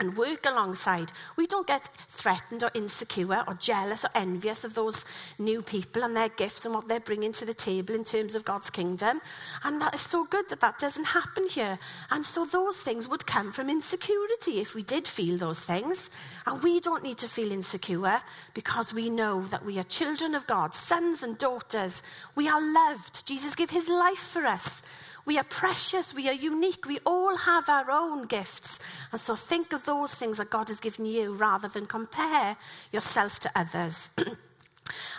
And 0.00 0.16
work 0.16 0.46
alongside. 0.46 1.12
We 1.36 1.46
don't 1.46 1.66
get 1.66 1.90
threatened 2.08 2.62
or 2.62 2.70
insecure 2.74 3.44
or 3.46 3.54
jealous 3.54 4.04
or 4.04 4.10
envious 4.14 4.64
of 4.64 4.74
those 4.74 5.04
new 5.38 5.62
people 5.62 6.04
and 6.04 6.16
their 6.16 6.28
gifts 6.28 6.64
and 6.64 6.74
what 6.74 6.88
they're 6.88 7.00
bringing 7.00 7.32
to 7.32 7.44
the 7.44 7.54
table 7.54 7.94
in 7.94 8.04
terms 8.04 8.34
of 8.34 8.44
God's 8.44 8.70
kingdom. 8.70 9.20
And 9.64 9.80
that 9.80 9.94
is 9.94 10.00
so 10.00 10.24
good 10.24 10.48
that 10.50 10.60
that 10.60 10.78
doesn't 10.78 11.06
happen 11.06 11.48
here. 11.48 11.78
And 12.10 12.24
so 12.24 12.44
those 12.44 12.80
things 12.80 13.08
would 13.08 13.26
come 13.26 13.50
from 13.50 13.68
insecurity 13.68 14.60
if 14.60 14.74
we 14.74 14.82
did 14.82 15.06
feel 15.06 15.36
those 15.36 15.64
things. 15.64 16.10
And 16.46 16.62
we 16.62 16.80
don't 16.80 17.02
need 17.02 17.18
to 17.18 17.28
feel 17.28 17.52
insecure 17.52 18.20
because 18.54 18.94
we 18.94 19.10
know 19.10 19.42
that 19.46 19.64
we 19.64 19.78
are 19.78 19.84
children 19.84 20.34
of 20.34 20.46
God, 20.46 20.74
sons 20.74 21.22
and 21.22 21.36
daughters. 21.38 22.02
We 22.34 22.48
are 22.48 22.60
loved. 22.60 23.26
Jesus 23.26 23.54
gave 23.54 23.70
his 23.70 23.88
life 23.88 24.18
for 24.18 24.46
us. 24.46 24.82
We 25.28 25.36
are 25.36 25.44
precious, 25.44 26.14
we 26.14 26.26
are 26.30 26.32
unique, 26.32 26.86
we 26.86 27.00
all 27.04 27.36
have 27.36 27.68
our 27.68 27.90
own 27.90 28.24
gifts. 28.24 28.78
And 29.12 29.20
so 29.20 29.36
think 29.36 29.74
of 29.74 29.84
those 29.84 30.14
things 30.14 30.38
that 30.38 30.48
God 30.48 30.68
has 30.68 30.80
given 30.80 31.04
you 31.04 31.34
rather 31.34 31.68
than 31.68 31.86
compare 31.86 32.56
yourself 32.92 33.38
to 33.40 33.50
others. 33.54 34.08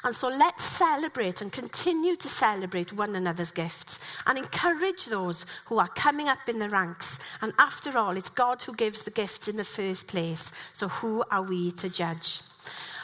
And 0.04 0.16
so 0.16 0.30
let's 0.30 0.64
celebrate 0.64 1.44
and 1.44 1.52
continue 1.52 2.16
to 2.16 2.28
celebrate 2.28 2.92
one 2.92 3.16
another's 3.16 3.52
gifts 3.52 4.00
and 4.26 4.36
encourage 4.36 5.06
those 5.06 5.46
who 5.66 5.78
are 5.78 5.90
coming 5.90 6.28
up 6.28 6.50
in 6.50 6.58
the 6.58 6.70
ranks. 6.70 7.20
And 7.44 7.54
after 7.60 7.96
all, 7.96 8.18
it's 8.18 8.32
God 8.32 8.64
who 8.64 8.74
gives 8.74 9.04
the 9.04 9.12
gifts 9.12 9.48
in 9.48 9.58
the 9.58 9.64
first 9.64 10.08
place. 10.08 10.52
So 10.74 10.88
who 10.88 11.24
are 11.30 11.44
we 11.44 11.72
to 11.74 11.88
judge? 11.88 12.42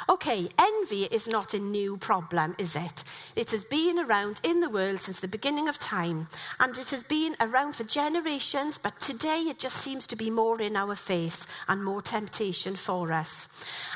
Okay, 0.08 0.48
envy 0.60 1.06
is 1.06 1.28
not 1.28 1.56
a 1.56 1.60
new 1.60 1.98
problem, 1.98 2.56
is 2.60 2.76
it? 2.76 3.04
It 3.36 3.50
has 3.50 3.64
been 3.64 3.98
around 3.98 4.40
in 4.44 4.60
the 4.60 4.70
world 4.70 5.02
since 5.02 5.20
the 5.20 5.28
beginning 5.28 5.68
of 5.68 5.80
time, 5.80 6.28
and 6.60 6.78
it 6.78 6.92
has 6.92 7.02
been 7.02 7.36
around 7.40 7.76
for 7.76 7.86
generations, 7.86 8.78
but 8.78 9.00
today 9.00 9.40
it 9.48 9.58
just 9.58 9.78
seems 9.78 10.06
to 10.08 10.16
be 10.16 10.30
more 10.30 10.62
in 10.62 10.76
our 10.76 10.94
face 10.94 11.48
and 11.68 11.84
more 11.84 12.04
temptation 12.04 12.76
for 12.76 13.12
us. 13.12 13.48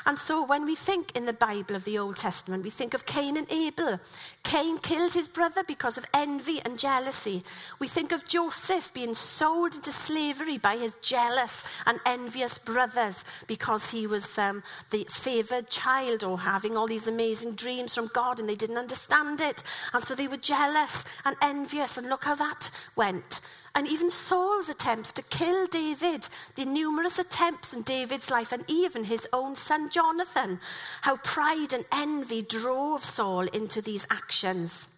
And 0.04 0.18
so 0.18 0.44
when 0.44 0.64
we 0.64 0.74
think 0.74 1.14
in 1.14 1.26
the 1.26 1.32
Bible 1.32 1.76
of 1.76 1.84
the 1.84 1.98
Old 1.98 2.16
Testament, 2.16 2.64
we 2.64 2.70
think 2.70 2.92
of 2.92 3.06
Cain 3.06 3.36
and 3.36 3.46
Abel. 3.48 4.00
Cain 4.42 4.78
killed 4.78 5.14
his 5.14 5.28
brother 5.28 5.62
because 5.62 5.96
of 5.96 6.06
envy 6.12 6.60
and 6.64 6.76
jealousy. 6.76 7.44
We 7.78 7.86
think 7.86 8.10
of 8.10 8.26
Joseph 8.26 8.92
being 8.92 9.14
sold 9.14 9.76
into 9.76 9.92
slavery 9.92 10.58
by 10.58 10.76
his 10.76 10.96
jealous 10.96 11.62
and 11.86 12.00
envious 12.04 12.58
brothers 12.58 13.24
because 13.46 13.90
he 13.90 14.08
was 14.08 14.38
um, 14.38 14.64
the 14.90 15.06
favored 15.08 15.68
child 15.68 15.99
or 16.24 16.38
having 16.38 16.76
all 16.76 16.86
these 16.86 17.06
amazing 17.06 17.54
dreams 17.54 17.94
from 17.94 18.10
God 18.14 18.40
and 18.40 18.48
they 18.48 18.54
didn't 18.54 18.78
understand 18.78 19.40
it. 19.40 19.62
And 19.92 20.02
so 20.02 20.14
they 20.14 20.28
were 20.28 20.36
jealous 20.36 21.04
and 21.24 21.36
envious. 21.42 21.98
And 21.98 22.08
look 22.08 22.24
how 22.24 22.34
that 22.36 22.70
went. 22.96 23.40
And 23.74 23.86
even 23.86 24.10
Saul's 24.10 24.68
attempts 24.68 25.12
to 25.12 25.22
kill 25.22 25.66
David, 25.66 26.28
the 26.56 26.64
numerous 26.64 27.18
attempts 27.18 27.72
in 27.72 27.82
David's 27.82 28.30
life, 28.30 28.52
and 28.52 28.64
even 28.66 29.04
his 29.04 29.28
own 29.32 29.54
son 29.54 29.90
Jonathan, 29.90 30.58
how 31.02 31.16
pride 31.18 31.72
and 31.72 31.84
envy 31.92 32.42
drove 32.42 33.04
Saul 33.04 33.46
into 33.48 33.80
these 33.80 34.06
actions. 34.10 34.88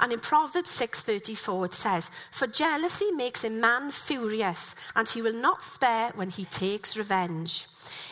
And 0.00 0.12
in 0.12 0.20
Proverbs 0.20 0.70
6:34 0.70 1.66
it 1.66 1.74
says, 1.74 2.10
"For 2.30 2.46
jealousy 2.46 3.10
makes 3.10 3.44
a 3.44 3.50
man 3.50 3.90
furious, 3.90 4.74
and 4.94 5.08
he 5.08 5.22
will 5.22 5.34
not 5.34 5.62
spare 5.62 6.12
when 6.14 6.30
he 6.30 6.44
takes 6.44 6.96
revenge." 6.96 7.66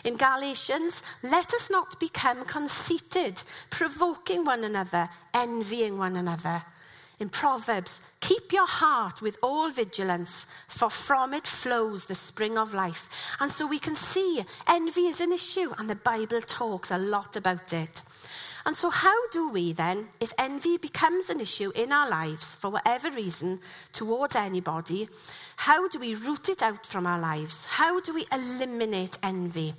In 0.04 0.16
Galatians, 0.16 1.02
let 1.22 1.52
us 1.54 1.70
not 1.70 1.98
become 1.98 2.44
conceited, 2.44 3.42
provoking 3.70 4.44
one 4.44 4.64
another, 4.64 5.08
envying 5.32 5.98
one 5.98 6.16
another. 6.16 6.64
In 7.20 7.28
Proverbs, 7.28 8.00
keep 8.20 8.52
your 8.52 8.66
heart 8.66 9.22
with 9.22 9.38
all 9.40 9.70
vigilance, 9.70 10.46
for 10.68 10.90
from 10.90 11.32
it 11.32 11.46
flows 11.46 12.04
the 12.04 12.14
spring 12.14 12.58
of 12.58 12.74
life. 12.74 13.08
And 13.38 13.52
so 13.52 13.66
we 13.66 13.78
can 13.78 13.94
see 13.94 14.44
envy 14.66 15.06
is 15.06 15.20
an 15.20 15.32
issue, 15.32 15.72
and 15.78 15.88
the 15.88 15.94
Bible 15.94 16.40
talks 16.40 16.90
a 16.90 16.98
lot 16.98 17.36
about 17.36 17.72
it. 17.72 18.02
And 18.66 18.74
so, 18.74 18.88
how 18.88 19.29
do 19.29 19.50
we 19.50 19.72
then, 19.72 20.09
if 20.20 20.33
envy 20.38 20.79
becomes 20.79 21.29
an 21.29 21.40
issue 21.40 21.70
in 21.74 21.92
our 21.92 22.09
lives 22.09 22.57
for 22.57 22.70
whatever 22.70 23.11
reason 23.11 23.61
towards 23.92 24.35
anybody, 24.35 25.09
how 25.57 25.87
do 25.88 25.98
we 25.98 26.14
root 26.14 26.48
it 26.48 26.62
out 26.62 26.87
from 26.87 27.07
our 27.07 27.20
lives? 27.20 27.66
How 27.66 28.00
do 28.00 28.14
we 28.14 28.24
eliminate 28.33 29.18
envy? 29.22 29.74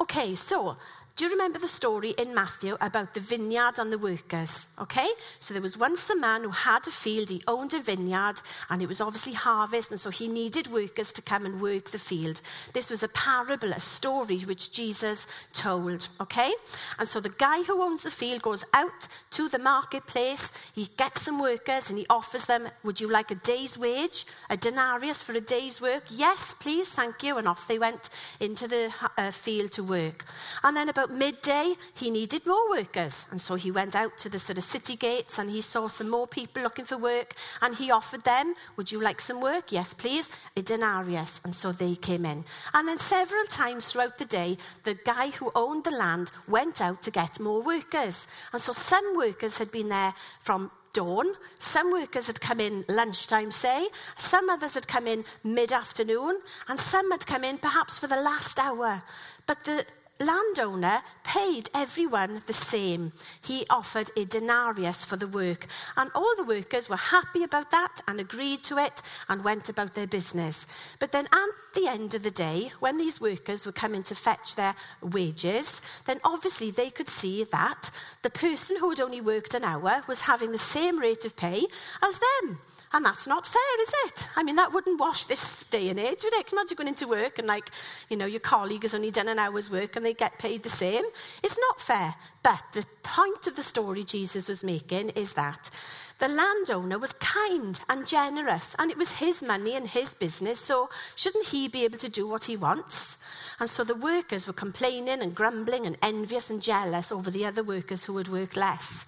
Okay, 0.00 0.36
so 0.36 0.76
do 1.18 1.24
you 1.24 1.32
remember 1.32 1.58
the 1.58 1.66
story 1.66 2.10
in 2.10 2.32
Matthew 2.32 2.76
about 2.80 3.12
the 3.12 3.18
vineyard 3.18 3.80
and 3.80 3.92
the 3.92 3.98
workers? 3.98 4.68
Okay? 4.80 5.08
So 5.40 5.52
there 5.52 5.60
was 5.60 5.76
once 5.76 6.08
a 6.10 6.16
man 6.16 6.44
who 6.44 6.50
had 6.50 6.86
a 6.86 6.92
field, 6.92 7.28
he 7.28 7.42
owned 7.48 7.74
a 7.74 7.80
vineyard, 7.80 8.40
and 8.70 8.80
it 8.80 8.86
was 8.86 9.00
obviously 9.00 9.32
harvest, 9.32 9.90
and 9.90 9.98
so 9.98 10.10
he 10.10 10.28
needed 10.28 10.68
workers 10.70 11.12
to 11.14 11.20
come 11.20 11.44
and 11.44 11.60
work 11.60 11.86
the 11.86 11.98
field. 11.98 12.40
This 12.72 12.88
was 12.88 13.02
a 13.02 13.08
parable, 13.08 13.72
a 13.72 13.80
story 13.80 14.38
which 14.42 14.72
Jesus 14.72 15.26
told. 15.52 16.06
Okay? 16.20 16.52
And 17.00 17.08
so 17.08 17.18
the 17.18 17.30
guy 17.30 17.64
who 17.64 17.82
owns 17.82 18.04
the 18.04 18.12
field 18.12 18.42
goes 18.42 18.64
out 18.72 19.08
to 19.30 19.48
the 19.48 19.58
marketplace, 19.58 20.52
he 20.72 20.88
gets 20.98 21.22
some 21.22 21.40
workers, 21.40 21.90
and 21.90 21.98
he 21.98 22.06
offers 22.08 22.46
them, 22.46 22.68
Would 22.84 23.00
you 23.00 23.10
like 23.10 23.32
a 23.32 23.34
day's 23.34 23.76
wage, 23.76 24.24
a 24.50 24.56
denarius 24.56 25.20
for 25.20 25.32
a 25.32 25.40
day's 25.40 25.80
work? 25.80 26.04
Yes, 26.10 26.54
please, 26.54 26.92
thank 26.92 27.24
you. 27.24 27.38
And 27.38 27.48
off 27.48 27.66
they 27.66 27.80
went 27.80 28.10
into 28.38 28.68
the 28.68 28.94
uh, 29.16 29.32
field 29.32 29.72
to 29.72 29.82
work. 29.82 30.24
And 30.62 30.76
then 30.76 30.88
about 30.88 31.07
midday, 31.10 31.74
he 31.94 32.10
needed 32.10 32.46
more 32.46 32.70
workers. 32.70 33.26
And 33.30 33.40
so 33.40 33.54
he 33.54 33.70
went 33.70 33.96
out 33.96 34.16
to 34.18 34.28
the 34.28 34.38
sort 34.38 34.58
of 34.58 34.64
city 34.64 34.96
gates 34.96 35.38
and 35.38 35.50
he 35.50 35.60
saw 35.60 35.88
some 35.88 36.08
more 36.08 36.26
people 36.26 36.62
looking 36.62 36.84
for 36.84 36.96
work. 36.96 37.34
And 37.62 37.74
he 37.74 37.90
offered 37.90 38.24
them, 38.24 38.54
Would 38.76 38.92
you 38.92 39.00
like 39.00 39.20
some 39.20 39.40
work? 39.40 39.72
Yes, 39.72 39.94
please. 39.94 40.28
A 40.56 40.62
denarius. 40.62 41.40
And 41.44 41.54
so 41.54 41.72
they 41.72 41.94
came 41.94 42.24
in. 42.24 42.44
And 42.74 42.88
then 42.88 42.98
several 42.98 43.44
times 43.44 43.92
throughout 43.92 44.18
the 44.18 44.24
day, 44.24 44.58
the 44.84 44.94
guy 44.94 45.30
who 45.30 45.50
owned 45.54 45.84
the 45.84 45.90
land 45.90 46.30
went 46.46 46.80
out 46.80 47.02
to 47.02 47.10
get 47.10 47.40
more 47.40 47.62
workers. 47.62 48.28
And 48.52 48.60
so 48.60 48.72
some 48.72 49.16
workers 49.16 49.58
had 49.58 49.70
been 49.70 49.88
there 49.88 50.14
from 50.40 50.70
dawn. 50.92 51.26
Some 51.58 51.92
workers 51.92 52.26
had 52.26 52.40
come 52.40 52.60
in 52.60 52.84
lunchtime, 52.88 53.50
say. 53.50 53.88
Some 54.16 54.50
others 54.50 54.74
had 54.74 54.88
come 54.88 55.06
in 55.06 55.24
mid 55.44 55.72
afternoon. 55.72 56.40
And 56.68 56.78
some 56.78 57.10
had 57.10 57.26
come 57.26 57.44
in 57.44 57.58
perhaps 57.58 57.98
for 57.98 58.06
the 58.06 58.20
last 58.20 58.58
hour. 58.58 59.02
But 59.46 59.64
the 59.64 59.84
landowner 60.20 61.02
paid 61.24 61.70
everyone 61.74 62.42
the 62.46 62.52
same. 62.52 63.12
He 63.40 63.66
offered 63.70 64.10
a 64.16 64.24
denarius 64.24 65.04
for 65.04 65.16
the 65.16 65.28
work, 65.28 65.66
and 65.96 66.10
all 66.14 66.34
the 66.36 66.44
workers 66.44 66.88
were 66.88 66.96
happy 66.96 67.42
about 67.42 67.70
that 67.70 68.00
and 68.08 68.18
agreed 68.20 68.62
to 68.64 68.78
it 68.78 69.02
and 69.28 69.44
went 69.44 69.68
about 69.68 69.94
their 69.94 70.06
business. 70.06 70.66
But 70.98 71.12
then 71.12 71.26
at 71.32 71.48
the 71.74 71.88
end 71.88 72.14
of 72.14 72.22
the 72.22 72.30
day, 72.30 72.72
when 72.80 72.98
these 72.98 73.20
workers 73.20 73.64
were 73.64 73.72
coming 73.72 74.02
to 74.04 74.14
fetch 74.14 74.56
their 74.56 74.74
wages, 75.02 75.80
then 76.06 76.20
obviously 76.24 76.70
they 76.70 76.90
could 76.90 77.08
see 77.08 77.44
that 77.44 77.90
the 78.22 78.30
person 78.30 78.76
who 78.78 78.90
had 78.90 79.00
only 79.00 79.20
worked 79.20 79.54
an 79.54 79.64
hour 79.64 80.02
was 80.08 80.22
having 80.22 80.52
the 80.52 80.58
same 80.58 80.98
rate 80.98 81.24
of 81.24 81.36
pay 81.36 81.66
as 82.02 82.18
them. 82.18 82.58
And 82.92 83.04
that's 83.04 83.26
not 83.26 83.46
fair, 83.46 83.82
is 83.82 83.92
it? 84.06 84.26
I 84.34 84.42
mean, 84.42 84.56
that 84.56 84.72
wouldn't 84.72 84.98
wash 84.98 85.26
this 85.26 85.64
day 85.64 85.90
and 85.90 86.00
age, 86.00 86.24
would 86.24 86.32
it? 86.32 86.50
Imagine 86.50 86.76
going 86.76 86.88
into 86.88 87.06
work 87.06 87.38
and, 87.38 87.46
like, 87.46 87.68
you 88.08 88.16
know, 88.16 88.24
your 88.24 88.40
colleague 88.40 88.82
has 88.82 88.94
only 88.94 89.10
done 89.10 89.28
an 89.28 89.38
hour's 89.38 89.70
work 89.70 89.96
and 89.96 90.06
they 90.08 90.14
get 90.14 90.38
paid 90.38 90.62
the 90.62 90.68
same? 90.70 91.04
It's 91.42 91.58
not 91.58 91.80
fair. 91.80 92.14
But 92.42 92.62
the 92.72 92.86
point 93.02 93.46
of 93.46 93.56
the 93.56 93.62
story 93.62 94.04
Jesus 94.04 94.48
was 94.48 94.64
making 94.64 95.10
is 95.10 95.34
that 95.34 95.70
the 96.18 96.28
landowner 96.28 96.98
was 96.98 97.12
kind 97.12 97.78
and 97.88 98.06
generous, 98.06 98.74
and 98.78 98.90
it 98.90 98.96
was 98.96 99.12
his 99.12 99.42
money 99.42 99.76
and 99.76 99.86
his 99.86 100.14
business, 100.14 100.58
so 100.58 100.88
shouldn't 101.14 101.46
he 101.46 101.68
be 101.68 101.84
able 101.84 101.98
to 101.98 102.08
do 102.08 102.26
what 102.26 102.44
he 102.44 102.56
wants? 102.56 103.18
And 103.60 103.70
so 103.70 103.84
the 103.84 103.94
workers 103.94 104.46
were 104.46 104.52
complaining 104.52 105.20
and 105.22 105.34
grumbling 105.34 105.86
and 105.86 105.96
envious 106.02 106.50
and 106.50 106.60
jealous 106.60 107.12
over 107.12 107.30
the 107.30 107.44
other 107.44 107.62
workers 107.62 108.04
who 108.04 108.14
would 108.14 108.28
work 108.28 108.56
less. 108.56 109.06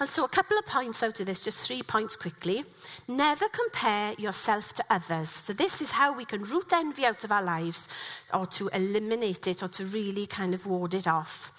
And 0.00 0.08
so, 0.08 0.24
a 0.24 0.28
couple 0.28 0.56
of 0.56 0.64
points 0.64 1.02
out 1.02 1.20
of 1.20 1.26
this, 1.26 1.42
just 1.42 1.66
three 1.66 1.82
points 1.82 2.16
quickly. 2.16 2.64
Never 3.06 3.44
compare 3.48 4.14
yourself 4.14 4.72
to 4.72 4.84
others. 4.88 5.28
So, 5.28 5.52
this 5.52 5.82
is 5.82 5.90
how 5.90 6.16
we 6.16 6.24
can 6.24 6.42
root 6.42 6.72
envy 6.72 7.04
out 7.04 7.22
of 7.22 7.30
our 7.30 7.42
lives, 7.42 7.86
or 8.32 8.46
to 8.46 8.68
eliminate 8.68 9.46
it, 9.46 9.62
or 9.62 9.68
to 9.68 9.84
really 9.84 10.26
kind 10.26 10.54
of 10.54 10.64
ward 10.64 10.94
it 10.94 11.06
off. 11.06 11.52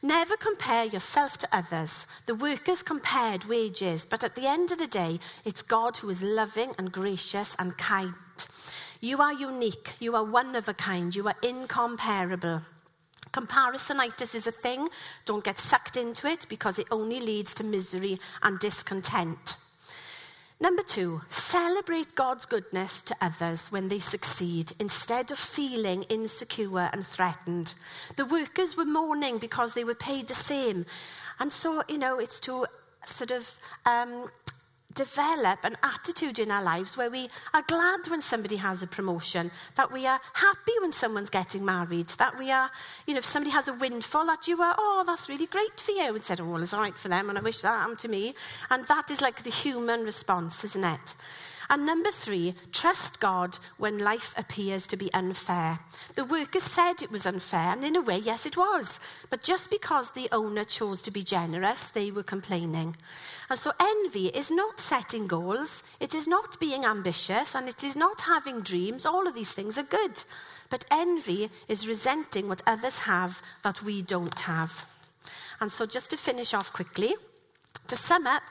Never 0.00 0.36
compare 0.36 0.84
yourself 0.84 1.38
to 1.38 1.48
others. 1.50 2.06
The 2.26 2.36
workers 2.36 2.84
compared 2.84 3.46
wages, 3.46 4.04
but 4.04 4.22
at 4.22 4.36
the 4.36 4.46
end 4.46 4.70
of 4.70 4.78
the 4.78 4.86
day, 4.86 5.18
it's 5.44 5.62
God 5.62 5.96
who 5.96 6.08
is 6.08 6.22
loving 6.22 6.70
and 6.78 6.92
gracious 6.92 7.56
and 7.58 7.76
kind. 7.76 8.14
You 9.00 9.20
are 9.20 9.32
unique. 9.32 9.94
You 9.98 10.14
are 10.14 10.24
one 10.24 10.54
of 10.54 10.68
a 10.68 10.74
kind. 10.74 11.12
You 11.14 11.26
are 11.26 11.36
incomparable. 11.42 12.62
Comparisonitis 13.32 14.34
is 14.34 14.46
a 14.46 14.52
thing. 14.52 14.88
Don't 15.24 15.44
get 15.44 15.58
sucked 15.58 15.96
into 15.96 16.26
it 16.26 16.46
because 16.48 16.78
it 16.78 16.86
only 16.90 17.20
leads 17.20 17.54
to 17.54 17.64
misery 17.64 18.18
and 18.42 18.58
discontent. 18.58 19.56
Number 20.60 20.82
two, 20.82 21.20
celebrate 21.30 22.16
God's 22.16 22.44
goodness 22.44 23.00
to 23.02 23.16
others 23.20 23.70
when 23.70 23.88
they 23.88 24.00
succeed 24.00 24.72
instead 24.80 25.30
of 25.30 25.38
feeling 25.38 26.02
insecure 26.04 26.90
and 26.92 27.06
threatened. 27.06 27.74
The 28.16 28.24
workers 28.24 28.76
were 28.76 28.84
mourning 28.84 29.38
because 29.38 29.74
they 29.74 29.84
were 29.84 29.94
paid 29.94 30.26
the 30.26 30.34
same. 30.34 30.84
And 31.38 31.52
so, 31.52 31.84
you 31.88 31.98
know, 31.98 32.18
it's 32.18 32.40
to 32.40 32.66
sort 33.06 33.30
of 33.30 33.58
um, 33.86 34.30
develop 34.94 35.58
an 35.64 35.76
attitude 35.82 36.38
in 36.38 36.50
our 36.50 36.62
lives 36.62 36.96
where 36.96 37.10
we 37.10 37.28
are 37.52 37.62
glad 37.62 38.08
when 38.08 38.20
somebody 38.20 38.56
has 38.56 38.82
a 38.82 38.86
promotion, 38.86 39.50
that 39.76 39.92
we 39.92 40.06
are 40.06 40.20
happy 40.32 40.72
when 40.80 40.92
someone's 40.92 41.30
getting 41.30 41.64
married, 41.64 42.08
that 42.18 42.38
we 42.38 42.50
are, 42.50 42.70
you 43.06 43.14
know, 43.14 43.18
if 43.18 43.24
somebody 43.24 43.50
has 43.52 43.68
a 43.68 43.74
windfall, 43.74 44.26
that 44.26 44.48
you 44.48 44.60
are, 44.62 44.74
oh, 44.78 45.04
that's 45.06 45.28
really 45.28 45.46
great 45.46 45.78
for 45.78 45.92
you, 45.92 46.14
instead 46.16 46.40
of, 46.40 46.48
oh, 46.48 46.52
well, 46.52 46.62
it's 46.62 46.72
all 46.72 46.80
right 46.80 46.96
for 46.96 47.08
them, 47.08 47.28
and 47.28 47.38
I 47.38 47.42
wish 47.42 47.60
that 47.60 47.68
happened 47.68 47.98
to 48.00 48.08
me. 48.08 48.34
And 48.70 48.86
that 48.86 49.10
is 49.10 49.20
like 49.20 49.42
the 49.42 49.50
human 49.50 50.04
response, 50.04 50.64
isn't 50.64 50.84
it? 50.84 51.14
And 51.70 51.84
number 51.84 52.10
three, 52.10 52.54
trust 52.72 53.20
God 53.20 53.58
when 53.76 53.98
life 53.98 54.34
appears 54.38 54.86
to 54.86 54.96
be 54.96 55.12
unfair. 55.12 55.78
The 56.14 56.24
workers 56.24 56.62
said 56.62 57.02
it 57.02 57.10
was 57.10 57.26
unfair, 57.26 57.72
and 57.72 57.84
in 57.84 57.96
a 57.96 58.00
way, 58.00 58.16
yes, 58.16 58.46
it 58.46 58.56
was. 58.56 59.00
But 59.28 59.42
just 59.42 59.68
because 59.68 60.10
the 60.10 60.28
owner 60.32 60.64
chose 60.64 61.02
to 61.02 61.10
be 61.10 61.22
generous, 61.22 61.88
they 61.88 62.10
were 62.10 62.22
complaining. 62.22 62.96
And 63.50 63.58
so 63.58 63.72
envy 63.80 64.28
is 64.28 64.50
not 64.50 64.80
setting 64.80 65.26
goals, 65.26 65.84
it 66.00 66.14
is 66.14 66.26
not 66.26 66.58
being 66.58 66.86
ambitious, 66.86 67.54
and 67.54 67.68
it 67.68 67.84
is 67.84 67.96
not 67.96 68.22
having 68.22 68.62
dreams. 68.62 69.04
All 69.04 69.26
of 69.26 69.34
these 69.34 69.52
things 69.52 69.76
are 69.76 69.82
good. 69.84 70.22
But 70.70 70.86
envy 70.90 71.50
is 71.68 71.88
resenting 71.88 72.48
what 72.48 72.62
others 72.66 72.98
have 73.00 73.42
that 73.62 73.82
we 73.82 74.02
don't 74.02 74.40
have. 74.40 74.86
And 75.60 75.70
so, 75.70 75.86
just 75.86 76.10
to 76.10 76.16
finish 76.16 76.54
off 76.54 76.72
quickly, 76.72 77.14
to 77.88 77.96
sum 77.96 78.26
up, 78.26 78.42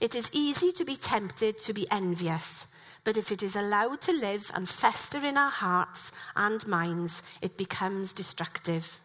it 0.00 0.14
is 0.14 0.30
easy 0.32 0.72
to 0.72 0.84
be 0.84 0.96
tempted 0.96 1.58
to 1.58 1.72
be 1.72 1.86
envious, 1.90 2.66
but 3.04 3.16
if 3.16 3.30
it 3.30 3.42
is 3.42 3.56
allowed 3.56 4.00
to 4.02 4.12
live 4.12 4.50
and 4.54 4.68
fester 4.68 5.18
in 5.18 5.36
our 5.36 5.50
hearts 5.50 6.12
and 6.36 6.66
minds, 6.66 7.22
it 7.42 7.56
becomes 7.56 8.12
destructive. 8.12 8.98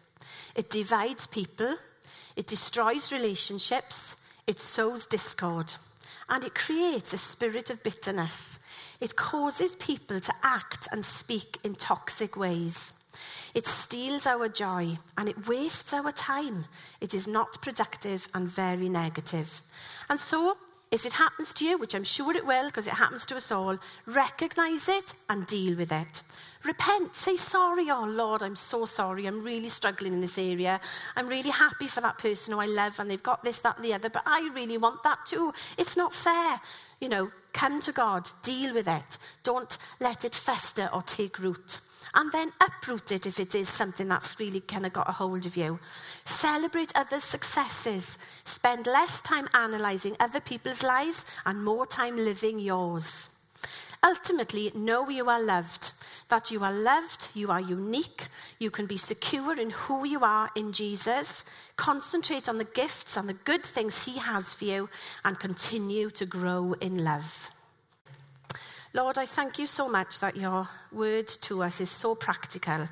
It 0.54 0.70
divides 0.70 1.26
people, 1.26 1.76
it 2.36 2.46
destroys 2.46 3.12
relationships, 3.12 4.16
it 4.46 4.58
sows 4.58 5.06
discord, 5.06 5.74
and 6.28 6.44
it 6.44 6.54
creates 6.54 7.12
a 7.12 7.18
spirit 7.18 7.70
of 7.70 7.82
bitterness. 7.82 8.58
It 9.00 9.16
causes 9.16 9.74
people 9.74 10.20
to 10.20 10.34
act 10.42 10.88
and 10.92 11.04
speak 11.04 11.58
in 11.64 11.74
toxic 11.74 12.36
ways. 12.36 12.94
It 13.54 13.66
steals 13.66 14.26
our 14.26 14.48
joy 14.48 14.98
and 15.18 15.28
it 15.28 15.48
wastes 15.48 15.92
our 15.92 16.12
time. 16.12 16.66
It 17.00 17.14
is 17.14 17.26
not 17.26 17.60
productive 17.60 18.28
and 18.34 18.48
very 18.48 18.88
negative. 18.88 19.60
And 20.08 20.18
so, 20.18 20.56
if 20.90 21.06
it 21.06 21.12
happens 21.12 21.54
to 21.54 21.64
you, 21.64 21.78
which 21.78 21.94
I'm 21.94 22.04
sure 22.04 22.36
it 22.36 22.44
will 22.44 22.66
because 22.66 22.86
it 22.86 22.94
happens 22.94 23.24
to 23.26 23.36
us 23.36 23.52
all, 23.52 23.78
recognize 24.06 24.88
it 24.88 25.14
and 25.28 25.46
deal 25.46 25.76
with 25.76 25.92
it. 25.92 26.22
Repent, 26.64 27.14
say 27.14 27.36
sorry, 27.36 27.90
oh 27.90 28.04
Lord, 28.04 28.42
I'm 28.42 28.56
so 28.56 28.84
sorry. 28.84 29.26
I'm 29.26 29.42
really 29.42 29.68
struggling 29.68 30.12
in 30.12 30.20
this 30.20 30.36
area. 30.36 30.80
I'm 31.16 31.26
really 31.26 31.50
happy 31.50 31.86
for 31.86 32.00
that 32.00 32.18
person 32.18 32.52
who 32.52 32.60
I 32.60 32.66
love 32.66 32.98
and 32.98 33.10
they've 33.10 33.22
got 33.22 33.44
this, 33.44 33.60
that, 33.60 33.76
and 33.76 33.84
the 33.84 33.94
other, 33.94 34.10
but 34.10 34.22
I 34.26 34.50
really 34.52 34.78
want 34.78 35.02
that 35.04 35.24
too. 35.24 35.54
It's 35.78 35.96
not 35.96 36.12
fair. 36.12 36.60
You 37.00 37.08
know, 37.08 37.30
come 37.52 37.80
to 37.82 37.92
God, 37.92 38.28
deal 38.42 38.74
with 38.74 38.88
it. 38.88 39.16
Don't 39.42 39.78
let 40.00 40.24
it 40.24 40.34
fester 40.34 40.90
or 40.92 41.02
take 41.02 41.38
root 41.38 41.78
and 42.14 42.30
then 42.32 42.52
uproot 42.60 43.12
it 43.12 43.26
if 43.26 43.38
it 43.38 43.54
is 43.54 43.68
something 43.68 44.08
that's 44.08 44.38
really 44.40 44.60
kind 44.60 44.86
of 44.86 44.92
got 44.92 45.08
a 45.08 45.12
hold 45.12 45.46
of 45.46 45.56
you. 45.56 45.78
Celebrate 46.24 46.92
others' 46.94 47.24
successes. 47.24 48.18
Spend 48.44 48.86
less 48.86 49.20
time 49.20 49.48
analysing 49.54 50.16
other 50.20 50.40
people's 50.40 50.82
lives 50.82 51.24
and 51.46 51.64
more 51.64 51.86
time 51.86 52.16
living 52.16 52.58
yours. 52.58 53.28
Ultimately, 54.02 54.72
know 54.74 55.10
you 55.10 55.28
are 55.28 55.42
loved, 55.42 55.90
that 56.28 56.50
you 56.50 56.64
are 56.64 56.72
loved, 56.72 57.28
you 57.34 57.50
are 57.50 57.60
unique, 57.60 58.28
you 58.58 58.70
can 58.70 58.86
be 58.86 58.96
secure 58.96 59.60
in 59.60 59.68
who 59.70 60.06
you 60.06 60.20
are 60.20 60.50
in 60.56 60.72
Jesus. 60.72 61.44
Concentrate 61.76 62.48
on 62.48 62.56
the 62.56 62.64
gifts 62.64 63.18
and 63.18 63.28
the 63.28 63.34
good 63.34 63.62
things 63.62 64.04
He 64.04 64.18
has 64.18 64.54
for 64.54 64.64
you, 64.64 64.88
and 65.24 65.38
continue 65.38 66.08
to 66.10 66.24
grow 66.24 66.74
in 66.80 67.04
love. 67.04 67.50
Lord, 68.92 69.18
I 69.18 69.26
thank 69.26 69.60
you 69.60 69.68
so 69.68 69.88
much 69.88 70.18
that 70.18 70.36
your 70.36 70.68
word 70.90 71.28
to 71.42 71.62
us 71.62 71.80
is 71.80 71.88
so 71.88 72.16
practical. 72.16 72.88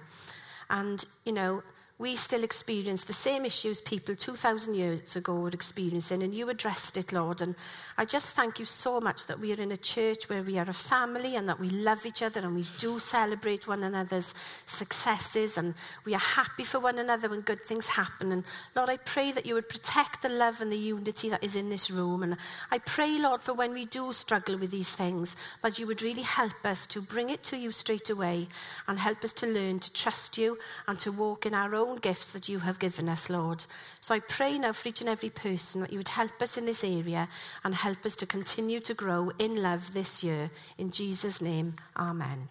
And, 0.71 1.05
you 1.25 1.33
know, 1.33 1.65
we 1.99 2.15
still 2.15 2.45
experience 2.45 3.03
the 3.03 3.13
same 3.13 3.45
issues 3.45 3.81
people 3.81 4.15
2,000 4.15 4.75
years 4.75 5.17
ago 5.17 5.35
were 5.35 5.49
experiencing, 5.49 6.23
and 6.23 6.33
you 6.33 6.49
addressed 6.49 6.97
it, 6.97 7.13
Lord. 7.13 7.41
And 7.41 7.57
I 7.97 8.05
just 8.05 8.37
thank 8.37 8.61
you 8.61 8.65
so 8.65 9.01
much 9.01 9.27
that 9.27 9.41
we 9.41 9.53
are 9.53 9.61
in 9.61 9.73
a 9.73 9.77
church 9.77 10.29
where 10.29 10.45
we 10.45 10.59
are 10.59 10.71
a 10.71 10.73
family 10.73 11.35
and 11.35 11.49
that 11.49 11.59
we 11.59 11.71
love 11.71 12.07
each 12.07 12.23
other 12.23 12.39
and 12.39 12.55
we 12.55 12.67
do 12.79 13.01
celebrate 13.01 13.67
one 13.67 13.83
another's 13.83 14.33
successes 14.67 15.59
and 15.59 15.75
we 16.05 16.15
are 16.15 16.21
happy 16.21 16.63
for 16.63 16.79
one 16.79 17.01
another 17.01 17.29
when 17.29 17.41
good 17.41 17.63
things 17.63 17.89
happen. 17.89 18.31
And 18.31 18.45
Lord, 18.77 18.91
I 18.91 18.99
pray 18.99 19.33
that 19.33 19.45
you 19.45 19.55
would 19.55 19.69
protect 19.69 20.23
the 20.23 20.29
love 20.29 20.61
and 20.61 20.71
the 20.71 20.79
unity 20.79 21.31
that 21.31 21.43
is 21.43 21.57
in 21.57 21.69
this 21.69 21.91
room. 21.91 22.23
And 22.23 22.37
I 22.71 22.79
pray, 22.79 23.19
Lord, 23.19 23.43
for 23.43 23.55
when 23.55 23.73
we 23.73 23.87
do 23.87 24.13
struggle 24.13 24.57
with 24.57 24.71
these 24.71 24.95
things, 24.95 25.35
that 25.65 25.81
you 25.81 25.89
would 25.89 26.03
really 26.03 26.23
help 26.23 26.65
us 26.65 26.87
to 26.89 27.03
bring 27.03 27.31
it 27.31 27.43
to 27.45 27.57
you 27.57 27.73
straight 27.73 28.09
away 28.09 28.47
and 28.87 29.01
help 29.01 29.25
us 29.25 29.33
to 29.33 29.47
learn 29.49 29.81
to 29.81 29.93
trust 29.93 30.39
you 30.39 30.57
and 30.87 30.97
to 31.01 31.11
walk 31.11 31.45
in 31.45 31.55
our 31.55 31.75
own 31.75 31.88
own 31.88 31.96
gifts 31.96 32.33
that 32.33 32.48
you 32.48 32.59
have 32.61 32.79
given 32.79 33.09
us, 33.09 33.31
Lord. 33.31 33.64
So 34.01 34.14
I 34.14 34.20
pray 34.20 34.59
now 34.59 34.72
for 34.72 34.88
each 34.88 35.01
and 35.01 35.09
every 35.09 35.31
person 35.31 35.81
that 35.81 35.92
you 35.92 35.98
would 35.98 36.09
help 36.09 36.42
us 36.42 36.57
in 36.57 36.66
this 36.66 36.85
area 36.85 37.29
and 37.64 37.74
help 37.74 38.05
us 38.05 38.16
to 38.16 38.27
continue 38.27 38.81
to 38.81 38.94
grow 38.94 39.33
in 39.38 39.62
love 39.62 39.92
this 39.92 40.22
year. 40.22 40.51
In 40.77 40.90
Jesus' 40.90 41.40
name, 41.40 41.74
amen. 41.96 42.48